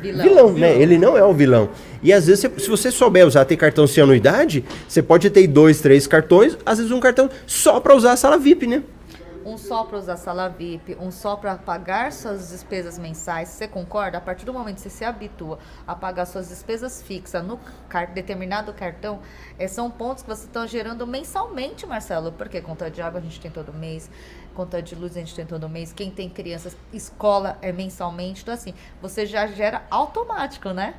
[0.00, 0.22] vilão.
[0.28, 0.80] vilão, né?
[0.80, 1.68] Ele não é o vilão.
[2.00, 5.80] E às vezes, se você souber usar ter cartão sem anuidade, você pode ter dois,
[5.80, 8.84] três cartões, às vezes um cartão só para usar a sala VIP, né?
[9.48, 13.48] Um só para usar sala VIP, um só para pagar suas despesas mensais.
[13.50, 14.18] Você concorda?
[14.18, 17.56] A partir do momento que você se habitua a pagar suas despesas fixas no
[17.88, 19.20] car- determinado cartão,
[19.56, 22.32] eh, são pontos que você está gerando mensalmente, Marcelo.
[22.32, 24.10] Porque conta de água a gente tem todo mês,
[24.52, 25.92] conta de luz a gente tem todo mês.
[25.92, 28.42] Quem tem crianças, escola é mensalmente.
[28.42, 30.94] Então, assim, você já gera automático, né?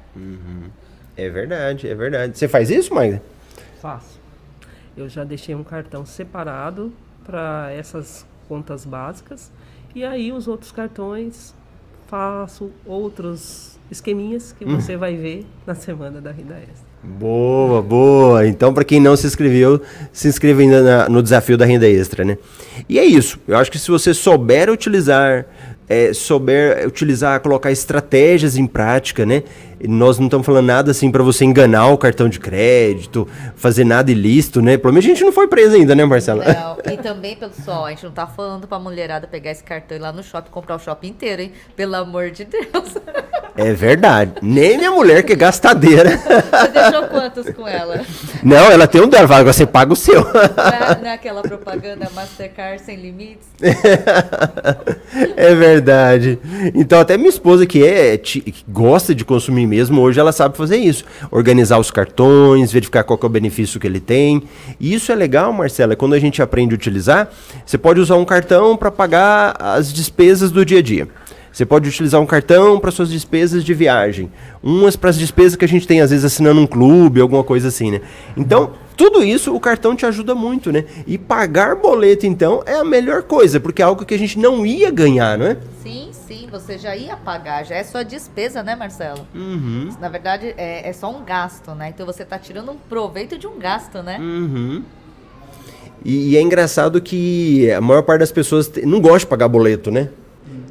[1.18, 2.38] É verdade, é verdade.
[2.38, 3.22] Você faz isso, Magda?
[3.82, 4.18] Faço.
[4.96, 6.94] Eu já deixei um cartão separado
[7.26, 9.52] para essas contas básicas
[9.96, 11.54] e aí os outros cartões
[12.08, 16.88] faço outros esqueminhas que você vai ver na semana da renda extra.
[17.04, 18.46] Boa, boa.
[18.48, 19.82] Então, para quem não se inscreveu,
[20.12, 22.38] se inscreva ainda na- no desafio da renda extra, né?
[22.90, 23.40] E é isso.
[23.48, 25.46] Eu acho que se você souber utilizar,
[25.88, 29.44] é, souber utilizar, colocar estratégias em prática, né?
[29.88, 34.12] Nós não estamos falando nada assim para você enganar o cartão de crédito, fazer nada
[34.12, 34.78] ilícito, né?
[34.78, 36.44] Pelo menos a gente não foi preso ainda, né, Marcela?
[36.44, 40.00] Não, e também, pessoal, a gente não tá falando pra mulherada pegar esse cartão e
[40.00, 41.52] ir lá no shopping comprar o shopping inteiro, hein?
[41.76, 42.96] Pelo amor de Deus.
[43.56, 44.34] É verdade.
[44.42, 46.18] Nem minha mulher que é gastadeira.
[46.18, 48.06] Você deixou quantos com ela?
[48.44, 50.24] Não, ela tem um dela, agora você paga o seu.
[50.24, 53.48] Não é aquela propaganda Mastercard sem limites?
[55.36, 56.40] é verdade.
[56.76, 60.78] Então, até minha esposa, que é que gosta de consumir mesmo, hoje ela sabe fazer
[60.78, 61.04] isso.
[61.30, 64.42] Organizar os cartões, verificar qual é o benefício que ele tem.
[64.80, 67.30] E isso é legal, Marcela, quando a gente aprende a utilizar,
[67.66, 71.08] você pode usar um cartão para pagar as despesas do dia a dia.
[71.58, 75.66] Você pode utilizar um cartão para suas despesas de viagem, umas para as despesas que
[75.66, 78.02] a gente tem às vezes assinando um clube, alguma coisa assim, né?
[78.38, 80.86] Então, tudo isso o cartão te ajuda muito, né?
[81.08, 84.68] E pagar boleto então é a melhor coisa, porque é algo que a gente não
[84.68, 85.58] ia ganhar, não é?
[85.88, 89.26] Sim, sim, você já ia pagar, já é sua despesa, né, Marcelo?
[89.34, 89.89] Uhum.
[90.02, 91.88] Na verdade, é, é só um gasto, né?
[91.88, 94.17] Então você está tirando um proveito de um gasto, né?
[94.19, 94.84] Uhum.
[96.04, 99.89] E, e, é engraçado que a maior parte das pessoas não gosta de pagar boleto,
[99.89, 100.10] né?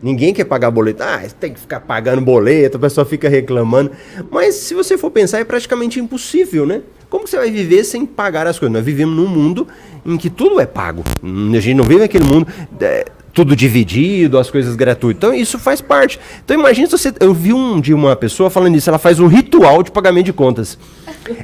[0.02, 1.02] Ninguém quer pagar boleto.
[1.02, 3.92] Ah, tem que ficar pagando boleto, a pessoa fica reclamando.
[4.30, 6.82] Mas se você for pensar, é praticamente impossível, né?
[7.08, 8.72] Como você vai viver sem pagar as coisas?
[8.72, 9.66] Nós vivemos num mundo
[10.04, 11.02] em que tudo é pago.
[11.22, 12.46] A gente não vive naquele mundo.
[12.80, 15.18] É, tudo dividido, as coisas gratuitas.
[15.18, 16.18] Então isso faz parte.
[16.42, 17.12] Então imagine se você.
[17.20, 20.32] Eu vi um de uma pessoa falando isso, ela faz um ritual de pagamento de
[20.32, 20.78] contas.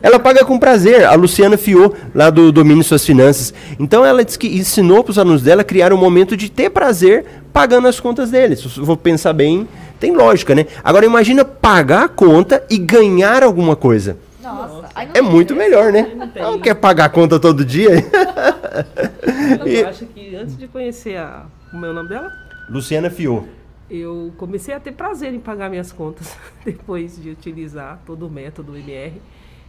[0.02, 1.04] Ela paga com prazer.
[1.04, 3.52] A Luciana Fiô, lá do Domínio Suas Finanças.
[3.78, 6.70] Então ela disse que ensinou para os alunos dela a criar um momento de ter
[6.70, 8.60] prazer pagando as contas deles.
[8.60, 9.68] Se eu vou pensar bem,
[10.00, 10.64] tem lógica, né?
[10.82, 14.16] Agora imagina pagar a conta e ganhar alguma coisa.
[14.42, 16.08] Nossa, é muito melhor, né?
[16.34, 18.02] Não, não quer pagar a conta todo dia?
[19.66, 22.30] Eu acho que antes de conhecer a como é o nome dela?
[22.68, 23.44] Luciana Fiô.
[23.90, 28.76] Eu comecei a ter prazer em pagar minhas contas depois de utilizar todo o método
[28.76, 29.20] MR.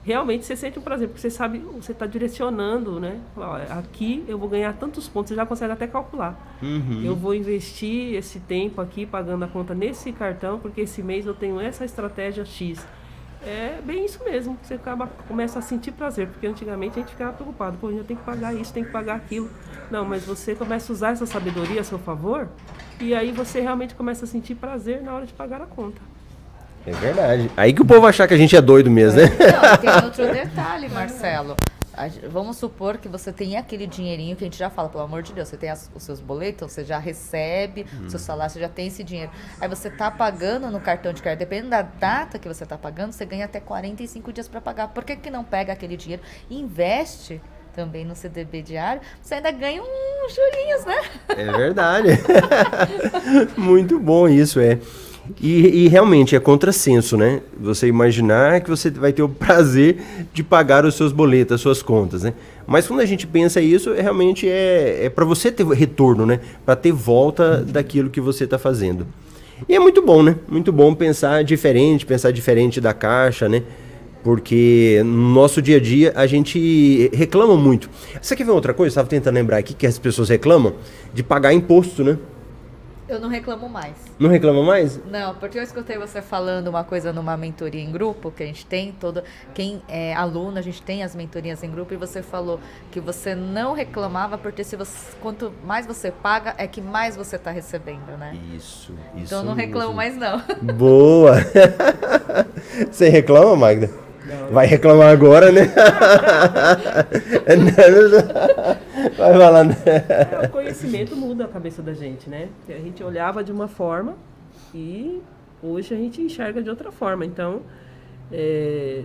[0.04, 3.22] Realmente você sente um prazer, porque você sabe, você está direcionando, né?
[3.70, 6.58] aqui eu vou ganhar tantos pontos, você já consegue até calcular.
[6.62, 7.02] Uhum.
[7.06, 11.34] Eu vou investir esse tempo aqui pagando a conta nesse cartão, porque esse mês eu
[11.34, 12.86] tenho essa estratégia X.
[13.46, 17.34] É bem isso mesmo, você acaba, começa a sentir prazer, porque antigamente a gente ficava
[17.34, 19.50] preocupado, pô, eu tenho que pagar isso, tenho que pagar aquilo.
[19.92, 22.48] Não, mas você começa a usar essa sabedoria a seu favor,
[23.02, 26.02] e aí você realmente começa a sentir prazer na hora de pagar a conta.
[26.86, 27.52] É verdade.
[27.56, 29.28] Aí que o povo achar que a gente é doido mesmo, né?
[29.28, 31.56] Não, tem outro detalhe, Marcelo
[32.30, 35.34] vamos supor que você tem aquele dinheirinho que a gente já fala, pelo amor de
[35.34, 38.70] Deus, você tem as, os seus boletos, você já recebe o seu salário, você já
[38.70, 39.32] tem esse dinheiro.
[39.60, 43.12] Aí você está pagando no cartão de crédito, dependendo da data que você está pagando,
[43.12, 44.88] você ganha até 45 dias para pagar.
[44.90, 47.42] Por que, que não pega aquele dinheiro e investe
[47.74, 51.02] também no CDB diário, você ainda ganha uns jurinhos, né?
[51.30, 52.10] É verdade.
[53.58, 54.78] Muito bom isso, é.
[55.42, 57.42] E, e, realmente é contrassenso, né?
[57.58, 59.98] Você imaginar que você vai ter o prazer
[60.34, 62.34] de pagar os seus boletos, as suas contas, né?
[62.68, 66.40] Mas quando a gente pensa isso, realmente é, é para você ter retorno, né?
[66.66, 69.08] Para ter volta daquilo que você está fazendo.
[69.68, 70.36] E é muito bom, né?
[70.48, 73.64] Muito bom pensar diferente, pensar diferente da caixa, né?
[74.24, 77.90] Porque no nosso dia a dia a gente reclama muito.
[78.22, 78.92] Você quer ver outra coisa?
[78.92, 80.74] Estava tentando lembrar aqui que as pessoas reclamam
[81.14, 82.18] de pagar imposto, né?
[83.14, 83.96] Eu não reclamo mais.
[84.18, 85.00] Não reclama mais?
[85.06, 88.66] Não, porque eu escutei você falando uma coisa numa mentoria em grupo, que a gente
[88.66, 89.24] tem todo.
[89.54, 92.60] Quem é aluno, a gente tem as mentorias em grupo, e você falou
[92.92, 97.36] que você não reclamava, porque se você, quanto mais você paga, é que mais você
[97.36, 98.36] está recebendo, né?
[98.56, 99.26] Isso, isso.
[99.26, 100.42] Então eu não reclamo mais, não.
[100.76, 101.36] Boa!
[102.90, 103.90] você reclama, Magda?
[104.52, 105.66] Vai reclamar agora, né?
[109.18, 109.76] Vai falando.
[109.86, 112.48] É, o conhecimento muda a cabeça da gente, né?
[112.70, 114.16] a gente olhava de uma forma
[114.74, 115.22] e
[115.62, 117.26] hoje a gente enxerga de outra forma.
[117.26, 117.62] Então,
[118.32, 119.04] é,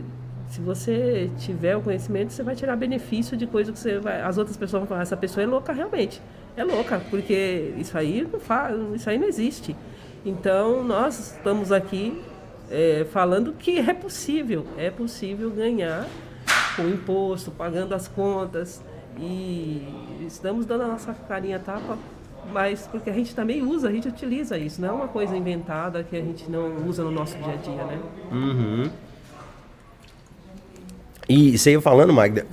[0.48, 4.22] se você tiver o conhecimento, você vai tirar benefício de coisa que você vai.
[4.22, 6.22] As outras pessoas vão falar, essa pessoa é louca realmente.
[6.57, 9.76] É louca, porque isso aí não faz, isso aí não existe.
[10.24, 12.20] Então, nós estamos aqui
[12.70, 16.07] é, falando que é possível, é possível ganhar
[16.76, 18.83] com imposto, pagando as contas.
[19.20, 19.87] E
[20.26, 21.98] estamos dando a nossa carinha tapa,
[22.52, 26.04] mas porque a gente também usa, a gente utiliza isso, não é uma coisa inventada
[26.04, 28.00] que a gente não usa no nosso dia a dia, né?
[28.31, 28.90] Uhum.
[31.28, 32.46] E você ia falando, Magda,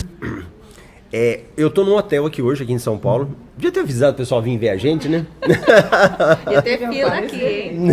[1.12, 3.30] é, eu tô num hotel aqui hoje, aqui em São Paulo.
[3.56, 5.24] Devia ter avisado o pessoal vir ver a gente, né?
[6.50, 7.88] Ia ter fila aqui, hein?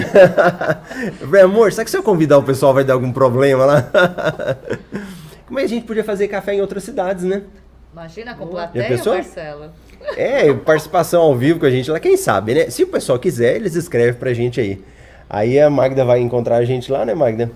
[1.43, 3.89] Amor, será que se eu convidar o pessoal vai dar algum problema lá?
[5.45, 7.43] Como é que a gente podia fazer café em outras cidades, né?
[7.91, 9.71] Imagina com plateia, Marcelo.
[10.17, 12.69] É, participação ao vivo com a gente lá, quem sabe, né?
[12.69, 14.81] Se o pessoal quiser, eles escrevem pra gente aí.
[15.29, 17.51] Aí a Magda vai encontrar a gente lá, né, Magda?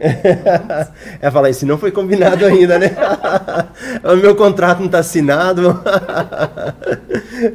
[1.20, 2.96] Ela fala, isso não foi combinado ainda, né?
[4.04, 5.78] o meu contrato não está assinado.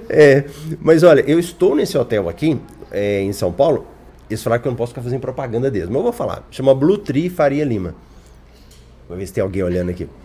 [0.10, 0.44] é,
[0.80, 2.60] mas olha, eu estou nesse hotel aqui,
[2.92, 3.88] é, em São Paulo,
[4.30, 6.46] Eles falaram que eu não posso ficar fazendo propaganda deles, mas eu vou falar.
[6.52, 7.96] Chama Blue Tree Faria Lima.
[9.08, 10.08] Vou ver se tem alguém olhando aqui.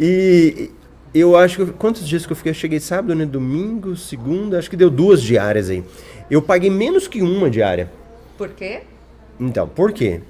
[0.00, 0.70] E
[1.14, 1.72] eu acho que.
[1.72, 2.50] Quantos dias que eu fiquei?
[2.50, 3.24] Eu cheguei sábado, né?
[3.24, 5.82] Domingo, segunda, acho que deu duas diárias aí.
[6.30, 7.90] Eu paguei menos que uma diária.
[8.38, 8.82] Por quê?
[9.38, 10.20] Então, por quê?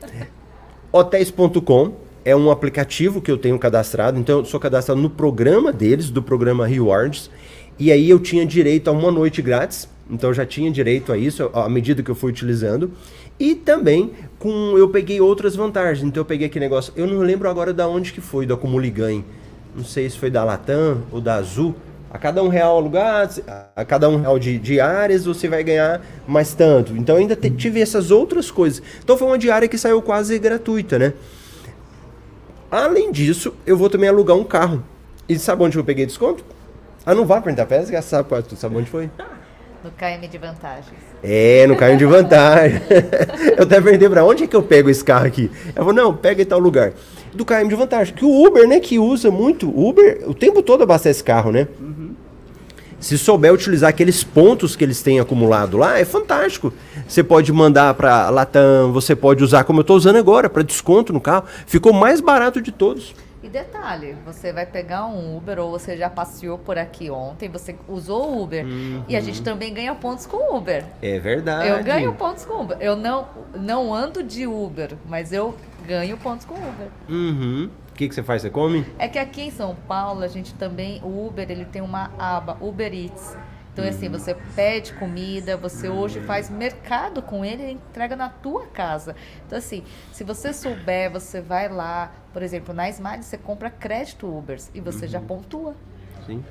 [0.91, 1.93] Hotéis.com
[2.25, 6.23] é um aplicativo que eu tenho cadastrado, então eu sou cadastrado no programa deles, do
[6.23, 7.31] programa Rewards,
[7.79, 11.19] e aí eu tinha direito a uma noite grátis, então eu já tinha direito a
[11.19, 12.91] isso à medida que eu fui utilizando.
[13.39, 16.05] E também com eu peguei outras vantagens.
[16.05, 19.25] Então eu peguei aquele negócio, eu não lembro agora da onde que foi, do Acumule.
[19.77, 21.75] Não sei se foi da Latam ou da Azul.
[22.11, 23.43] A cada um real alugado,
[23.77, 26.97] a cada um real de diárias, você vai ganhar mais tanto.
[26.97, 28.83] Então ainda te, tive essas outras coisas.
[29.03, 31.13] Então foi uma diária que saiu quase gratuita, né?
[32.71, 34.83] Além disso, eu vou também alugar um carro.
[35.29, 36.45] E sabe onde eu peguei desconto?
[37.05, 39.11] Ah, não vai perguntar peça, sabe, sabe onde foi?
[39.83, 40.99] No KM de vantagens.
[41.23, 42.83] É, no KM de vantagem.
[43.57, 45.51] eu até perguntei pra onde é que eu pego esse carro aqui?
[45.67, 46.93] Ela falou, não, pega em tal lugar.
[47.33, 48.13] Do KM de vantagem.
[48.13, 49.69] Que o Uber, né, que usa muito.
[49.69, 51.69] Uber, o tempo todo abastece carro, né?
[51.79, 51.98] Uhum.
[53.01, 56.73] Se souber utilizar aqueles pontos que eles têm acumulado lá, é fantástico.
[57.07, 61.13] Você pode mandar para Latam, você pode usar como eu estou usando agora, para desconto
[61.13, 61.45] no carro.
[61.67, 63.15] Ficou mais barato de todos.
[63.41, 67.77] E detalhe, você vai pegar um Uber ou você já passeou por aqui ontem, você
[67.89, 69.05] usou o Uber uhum.
[69.09, 70.85] e a gente também ganha pontos com o Uber.
[71.01, 71.69] É verdade.
[71.69, 72.77] Eu ganho pontos com Uber.
[72.81, 75.55] Eu não, não ando de Uber, mas eu
[75.87, 76.89] ganho pontos com Uber.
[77.09, 77.71] Uhum.
[77.99, 78.43] O que, que você faz?
[78.43, 78.87] Você come?
[78.97, 82.57] É que aqui em São Paulo a gente também, o Uber, ele tem uma aba,
[82.61, 83.37] Uber Eats.
[83.73, 88.69] Então, assim, você pede comida, você hoje faz mercado com ele e entrega na tua
[88.69, 89.17] casa.
[89.45, 89.83] Então, assim,
[90.13, 94.81] se você souber, você vai lá, por exemplo, na Smile, você compra crédito Ubers e
[94.81, 95.11] você uhum.
[95.11, 95.75] já pontua.
[96.25, 96.45] Sim.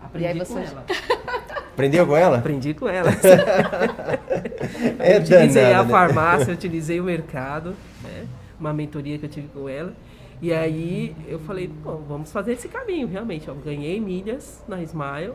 [0.00, 0.52] Aprendi e aí você...
[0.52, 0.84] com ela.
[1.74, 2.38] Aprendeu com ela?
[2.38, 3.10] Aprendi com ela.
[5.00, 5.90] é eu utilizei danada, a né?
[5.90, 8.24] farmácia, utilizei o mercado, né?
[8.58, 9.92] uma mentoria que eu tive com ela.
[10.40, 11.70] E aí eu falei,
[12.08, 13.48] vamos fazer esse caminho, realmente.
[13.48, 15.32] Eu ganhei milhas na Smile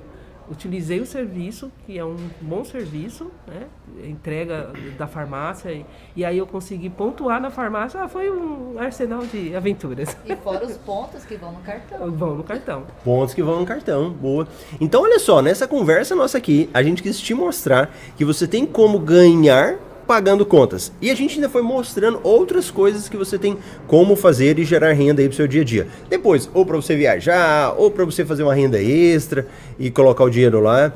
[0.52, 3.68] utilizei o serviço, que é um bom serviço, né?
[4.04, 5.86] entrega da farmácia, e,
[6.16, 10.16] e, aí eu consegui pontuar na farmácia, ah, foi um arsenal de aventuras.
[10.26, 12.12] E fora os pontos que vão no cartão.
[12.12, 12.84] Vão no cartão.
[13.04, 14.48] Pontos que vão no cartão, boa.
[14.80, 18.66] Então olha só, nessa conversa nossa aqui, a gente quis te mostrar que você tem
[18.66, 19.78] como ganhar
[20.12, 20.92] pagando contas.
[21.02, 24.92] E a gente ainda foi mostrando outras coisas que você tem como fazer e gerar
[24.92, 25.88] renda aí pro seu dia a dia.
[26.10, 29.48] Depois, ou para você viajar, ou para você fazer uma renda extra
[29.80, 30.92] e colocar o dinheiro lá.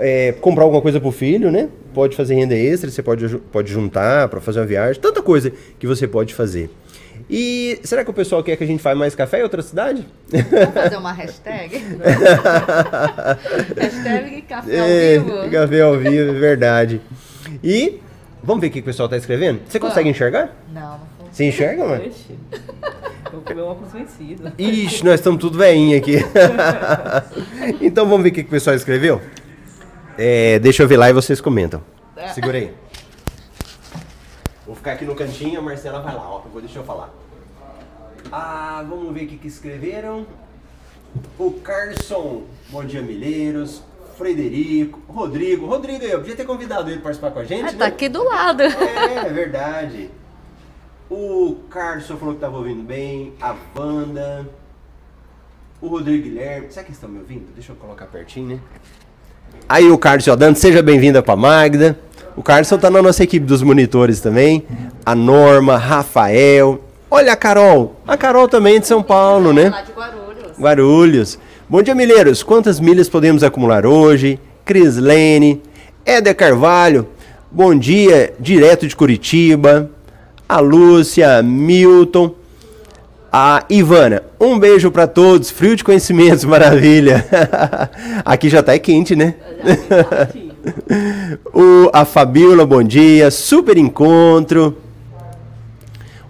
[0.00, 1.68] É, comprar alguma coisa pro filho, né?
[1.94, 5.86] Pode fazer renda extra, você pode, pode juntar para fazer uma viagem, tanta coisa que
[5.86, 6.68] você pode fazer.
[7.30, 10.04] E será que o pessoal quer que a gente faça mais café em outra cidade?
[10.28, 11.78] Vamos fazer uma hashtag?
[13.78, 15.50] hashtag café ao é, vivo.
[15.50, 17.00] Café ao vivo, é verdade.
[17.62, 18.00] E
[18.42, 19.60] Vamos ver o que o pessoal tá escrevendo?
[19.68, 20.54] Você consegue enxergar?
[20.72, 21.00] Não, não
[21.32, 22.04] Você enxerga, mano?
[22.04, 22.38] Ixi,
[23.30, 24.52] tô com meu óculos vencido.
[24.58, 26.16] Ixi, nós estamos tudo veinho aqui.
[27.80, 29.20] então vamos ver o que o pessoal escreveu?
[30.16, 31.82] É, deixa eu ver lá e vocês comentam.
[32.34, 32.72] Segura aí.
[34.66, 36.38] Vou ficar aqui no cantinho, a Marcela vai lá, ó.
[36.40, 37.10] Vou, deixa eu falar.
[38.32, 40.26] Ah, vamos ver o que, que escreveram.
[41.38, 43.82] O Carson, bom dia, Milheiros.
[44.16, 45.66] Frederico, Rodrigo.
[45.66, 47.64] Rodrigo, eu podia ter convidado ele para participar com a gente.
[47.64, 47.86] Ah, tá né?
[47.86, 48.62] aqui do lado.
[48.62, 50.10] É, é verdade.
[51.10, 53.34] O Carlos falou que estava ouvindo bem.
[53.40, 54.48] A Wanda.
[55.80, 56.68] O Rodrigo Guilherme.
[56.70, 57.46] Será que eles estão me ouvindo?
[57.54, 58.60] Deixa eu colocar pertinho, né?
[59.68, 61.98] Aí o Carlos Jordano, seja bem-vinda para Magda.
[62.34, 64.66] O Carlos está na nossa equipe dos monitores também.
[65.04, 66.82] A Norma, Rafael.
[67.10, 67.96] Olha a Carol.
[68.06, 69.68] A Carol também é de São Paulo, né?
[69.68, 70.58] Lá de Guarulhos.
[70.58, 71.38] Guarulhos.
[71.68, 72.44] Bom dia, milheiros.
[72.44, 74.38] Quantas milhas podemos acumular hoje?
[74.64, 75.60] Crislene,
[76.04, 77.08] Éder Carvalho.
[77.50, 79.90] Bom dia, direto de Curitiba.
[80.48, 82.36] A Lúcia, Milton.
[83.32, 85.50] A Ivana, um beijo para todos.
[85.50, 87.26] Frio de conhecimentos, maravilha.
[88.24, 89.34] Aqui já tá é quente, né?
[91.52, 93.28] o, a Fabiola, bom dia.
[93.28, 94.76] Super encontro.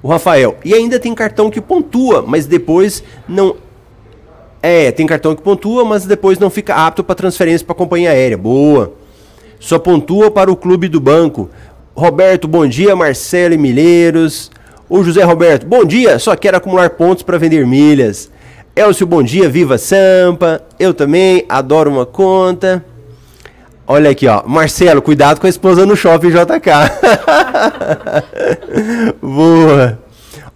[0.02, 3.65] O Rafael, e ainda tem cartão que pontua, mas depois não
[4.62, 8.36] é, tem cartão que pontua, mas depois não fica apto para transferência para companhia aérea.
[8.36, 8.92] Boa.
[9.58, 11.48] Só pontua para o clube do banco.
[11.94, 12.94] Roberto, bom dia.
[12.94, 14.50] Marcelo e Milheiros.
[14.88, 16.18] O José Roberto, bom dia.
[16.18, 18.30] Só quero acumular pontos para vender milhas.
[18.74, 19.48] Elcio, bom dia.
[19.48, 20.62] Viva Sampa.
[20.78, 22.84] Eu também adoro uma conta.
[23.86, 24.42] Olha aqui, ó.
[24.46, 26.70] Marcelo, cuidado com a esposa no shopping JK.
[29.22, 30.05] Boa.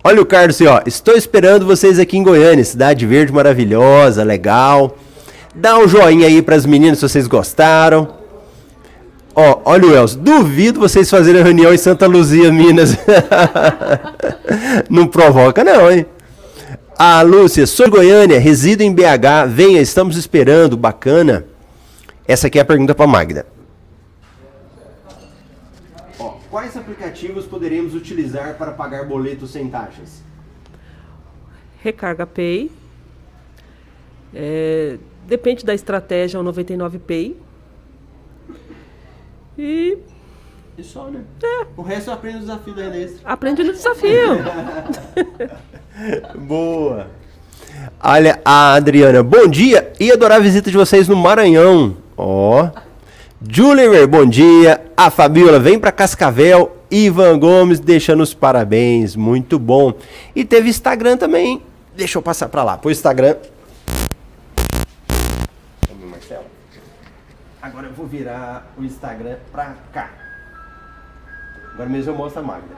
[0.02, 0.80] Olha o Carlos aí, ó.
[0.86, 4.96] Estou esperando vocês aqui em Goiânia, cidade verde maravilhosa, legal.
[5.54, 8.08] Dá um joinha aí para as meninas se vocês gostaram.
[9.34, 10.18] Ó, olha o Elcio.
[10.18, 12.96] Duvido vocês fazerem reunião em Santa Luzia, Minas.
[14.88, 16.06] não provoca, não, hein?
[16.98, 19.48] A Lúcia, sou Goiânia, resido em BH.
[19.48, 20.76] Venha, estamos esperando.
[20.76, 21.44] Bacana.
[22.26, 23.46] Essa aqui é a pergunta para Magda.
[26.50, 30.20] Quais aplicativos poderemos utilizar para pagar boletos sem taxas?
[31.80, 32.72] Recarga Pay.
[34.34, 34.98] É,
[35.28, 37.36] depende da estratégia, o 99 Pay.
[39.56, 39.96] E.
[40.76, 41.22] E só, né?
[41.40, 41.66] É.
[41.76, 43.20] O resto eu aprendo o desafio da Inês.
[43.24, 44.38] Aprende no desafio.
[46.34, 47.06] Boa.
[48.02, 49.92] Olha, a Adriana, bom dia.
[50.00, 51.96] Ia adorar a visita de vocês no Maranhão.
[52.16, 52.64] Ó.
[52.64, 52.89] Oh.
[53.42, 54.92] Juliver, bom dia.
[54.94, 56.76] A Fabiola, vem para Cascavel.
[56.90, 59.16] Ivan Gomes deixando os parabéns.
[59.16, 59.94] Muito bom.
[60.36, 61.62] E teve Instagram também.
[61.96, 62.76] Deixa eu passar para lá.
[62.76, 63.36] Pro Instagram.
[66.02, 66.44] Marcelo.
[67.62, 70.10] Agora eu vou virar o Instagram para cá.
[71.72, 72.76] Agora mesmo eu mostro a Magda.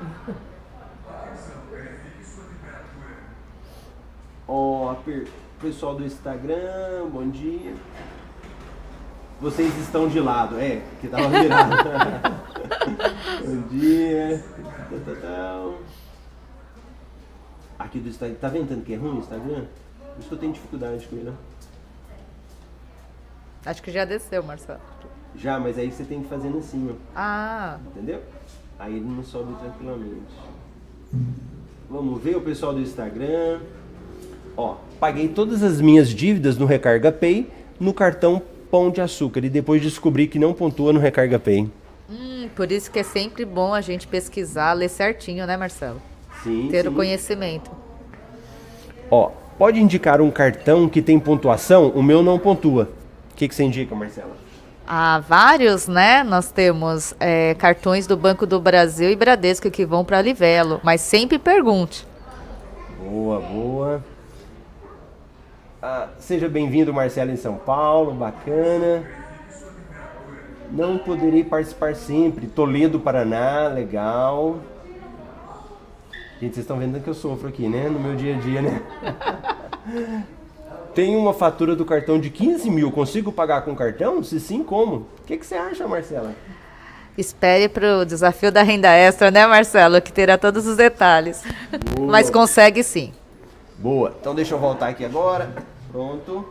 [4.46, 4.96] Ó, oh,
[5.60, 7.74] pessoal do Instagram, bom dia.
[9.42, 11.74] Vocês estão de lado, é, que tava virado.
[13.44, 14.40] bom dia.
[17.76, 19.64] Aqui do Instagram, tá ventando que é ruim o Instagram?
[19.98, 21.32] Por isso que eu tenho dificuldade com ele,
[23.66, 24.78] Acho que já desceu, Marcelo.
[25.34, 26.94] Já, mas aí você tem que fazer assim, ó.
[27.16, 27.80] Ah.
[27.88, 28.22] Entendeu?
[28.78, 30.32] Aí ele não sobe tranquilamente.
[31.90, 33.58] Vamos ver o pessoal do Instagram.
[34.56, 38.40] Ó, paguei todas as minhas dívidas no Recarga Pay no cartão
[38.72, 41.68] Pão de Açúcar e depois descobri que não pontua no Recarga Pay.
[42.10, 46.00] Hum, por isso que é sempre bom a gente pesquisar, ler certinho, né, Marcelo?
[46.42, 46.68] Sim.
[46.70, 46.88] Ter sim.
[46.88, 47.70] o conhecimento.
[49.10, 51.88] Ó, pode indicar um cartão que tem pontuação?
[51.90, 52.88] O meu não pontua.
[53.30, 54.34] O que, que você indica, Marcela?
[54.86, 56.24] Há vários, né?
[56.24, 61.02] Nós temos é, cartões do Banco do Brasil e Bradesco que vão para Livelo, mas
[61.02, 62.06] sempre pergunte.
[62.98, 64.11] Boa, boa.
[65.84, 69.02] Ah, seja bem-vindo, Marcelo, em São Paulo, bacana.
[70.70, 72.46] Não poderei participar sempre.
[72.46, 74.60] Toledo, Paraná, legal.
[76.40, 77.88] Gente, vocês estão vendo que eu sofro aqui, né?
[77.88, 78.80] No meu dia a dia, né?
[80.94, 84.22] Tem uma fatura do cartão de 15 mil, consigo pagar com cartão?
[84.22, 84.94] Se sim, como?
[84.94, 86.32] O que, que você acha, Marcela?
[87.18, 90.00] Espere para o desafio da renda extra, né, Marcelo?
[90.00, 91.42] Que terá todos os detalhes.
[91.96, 92.08] Boa.
[92.08, 93.12] Mas consegue sim.
[93.78, 94.14] Boa.
[94.20, 95.71] Então deixa eu voltar aqui agora.
[95.92, 96.46] Pronto.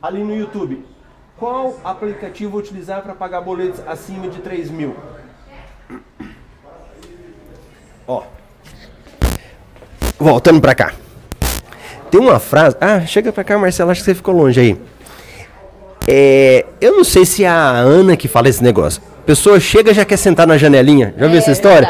[0.00, 0.84] Ali no YouTube,
[1.36, 4.96] qual aplicativo utilizar para pagar boletos acima de 3 mil?
[8.06, 8.22] Ó.
[10.18, 10.94] Voltando para cá.
[12.10, 12.76] Tem uma frase.
[12.80, 13.90] Ah, chega para cá, Marcelo.
[13.90, 14.80] Acho que você ficou longe aí.
[16.06, 19.02] É, eu não sei se é a Ana que fala esse negócio.
[19.30, 21.14] Pessoa chega e já quer sentar na janelinha.
[21.16, 21.88] Já é, viu essa história?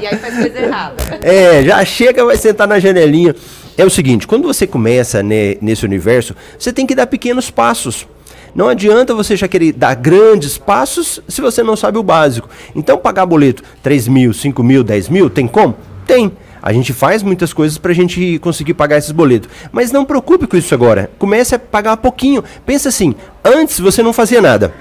[0.00, 0.94] e aí faz coisa errada.
[1.20, 3.34] É, já chega e vai sentar na janelinha
[3.76, 8.08] é o seguinte: quando você começa né, nesse universo, você tem que dar pequenos passos.
[8.54, 12.48] Não adianta você já querer dar grandes passos se você não sabe o básico.
[12.74, 15.76] Então, pagar boleto 3 mil, 5 mil, 10 mil, tem como?
[16.06, 16.32] Tem.
[16.62, 19.50] A gente faz muitas coisas para a gente conseguir pagar esses boletos.
[19.70, 21.10] Mas não preocupe com isso agora.
[21.18, 22.42] Comece a pagar pouquinho.
[22.64, 23.14] Pensa assim:
[23.44, 24.72] antes você não fazia nada.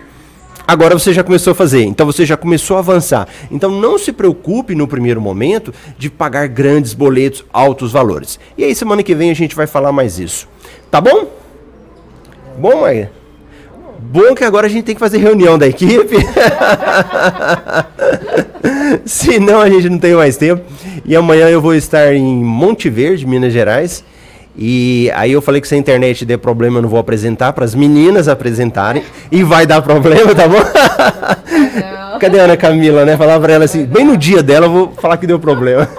[0.67, 3.27] Agora você já começou a fazer, então você já começou a avançar.
[3.51, 8.39] Então não se preocupe no primeiro momento de pagar grandes boletos, altos valores.
[8.57, 10.47] E aí semana que vem a gente vai falar mais isso.
[10.89, 11.27] Tá bom?
[12.57, 13.11] Bom, Maia?
[13.99, 16.15] Bom que agora a gente tem que fazer reunião da equipe.
[19.05, 20.63] Senão a gente não tem mais tempo.
[21.05, 24.03] E amanhã eu vou estar em Monte Verde, Minas Gerais.
[24.55, 27.65] E aí eu falei que se a internet der problema, eu não vou apresentar para
[27.65, 29.03] as meninas apresentarem.
[29.31, 30.59] E vai dar problema, tá bom?
[32.13, 32.19] Não.
[32.19, 33.17] Cadê a Ana Camila, né?
[33.17, 35.89] Falar para ela assim, bem no dia dela eu vou falar que deu problema.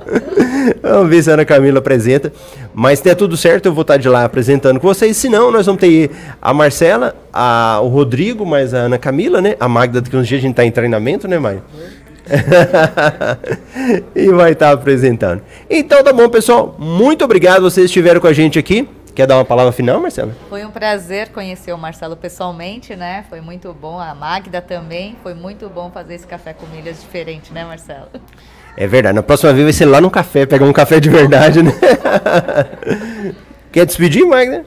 [0.82, 2.32] vamos ver se a Ana Camila apresenta.
[2.74, 5.16] Mas se der tudo certo, eu vou estar de lá apresentando com vocês.
[5.16, 6.10] Se não, nós vamos ter
[6.40, 9.56] a Marcela, a, o Rodrigo, mais a Ana Camila, né?
[9.60, 11.62] A Magda, que uns dias a gente está em treinamento, né, Maia?
[14.14, 15.42] e vai estar tá apresentando.
[15.68, 16.74] Então tá bom, pessoal.
[16.78, 18.88] Muito obrigado vocês estiveram com a gente aqui.
[19.14, 20.32] Quer dar uma palavra final, Marcela?
[20.48, 23.24] Foi um prazer conhecer o Marcelo pessoalmente, né?
[23.30, 24.00] Foi muito bom.
[24.00, 25.16] A Magda também.
[25.22, 28.08] Foi muito bom fazer esse café com milhas diferente, né, Marcelo?
[28.76, 29.14] É verdade.
[29.14, 31.72] Na próxima vez vai ser lá no café, pegar um café de verdade, né?
[33.70, 34.64] Quer despedir, Magda?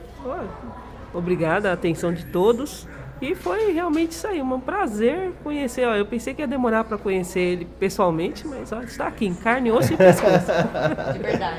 [1.12, 2.86] Obrigada a atenção de todos.
[3.20, 5.86] E foi realmente isso aí, um prazer conhecer.
[5.86, 9.34] Ó, eu pensei que ia demorar para conhecer ele pessoalmente, mas ó, está aqui, em
[9.34, 10.46] carne, osso e pescoço.
[11.12, 11.58] De verdade.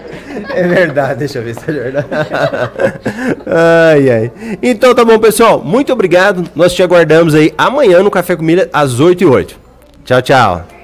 [0.53, 2.07] É verdade, deixa eu ver se é verdade.
[3.45, 4.31] ai, ai.
[4.61, 5.61] Então tá bom, pessoal.
[5.61, 6.49] Muito obrigado.
[6.55, 9.59] Nós te aguardamos aí amanhã no Café com Milha, às 8 e 8
[10.05, 10.78] Tchau, tchau.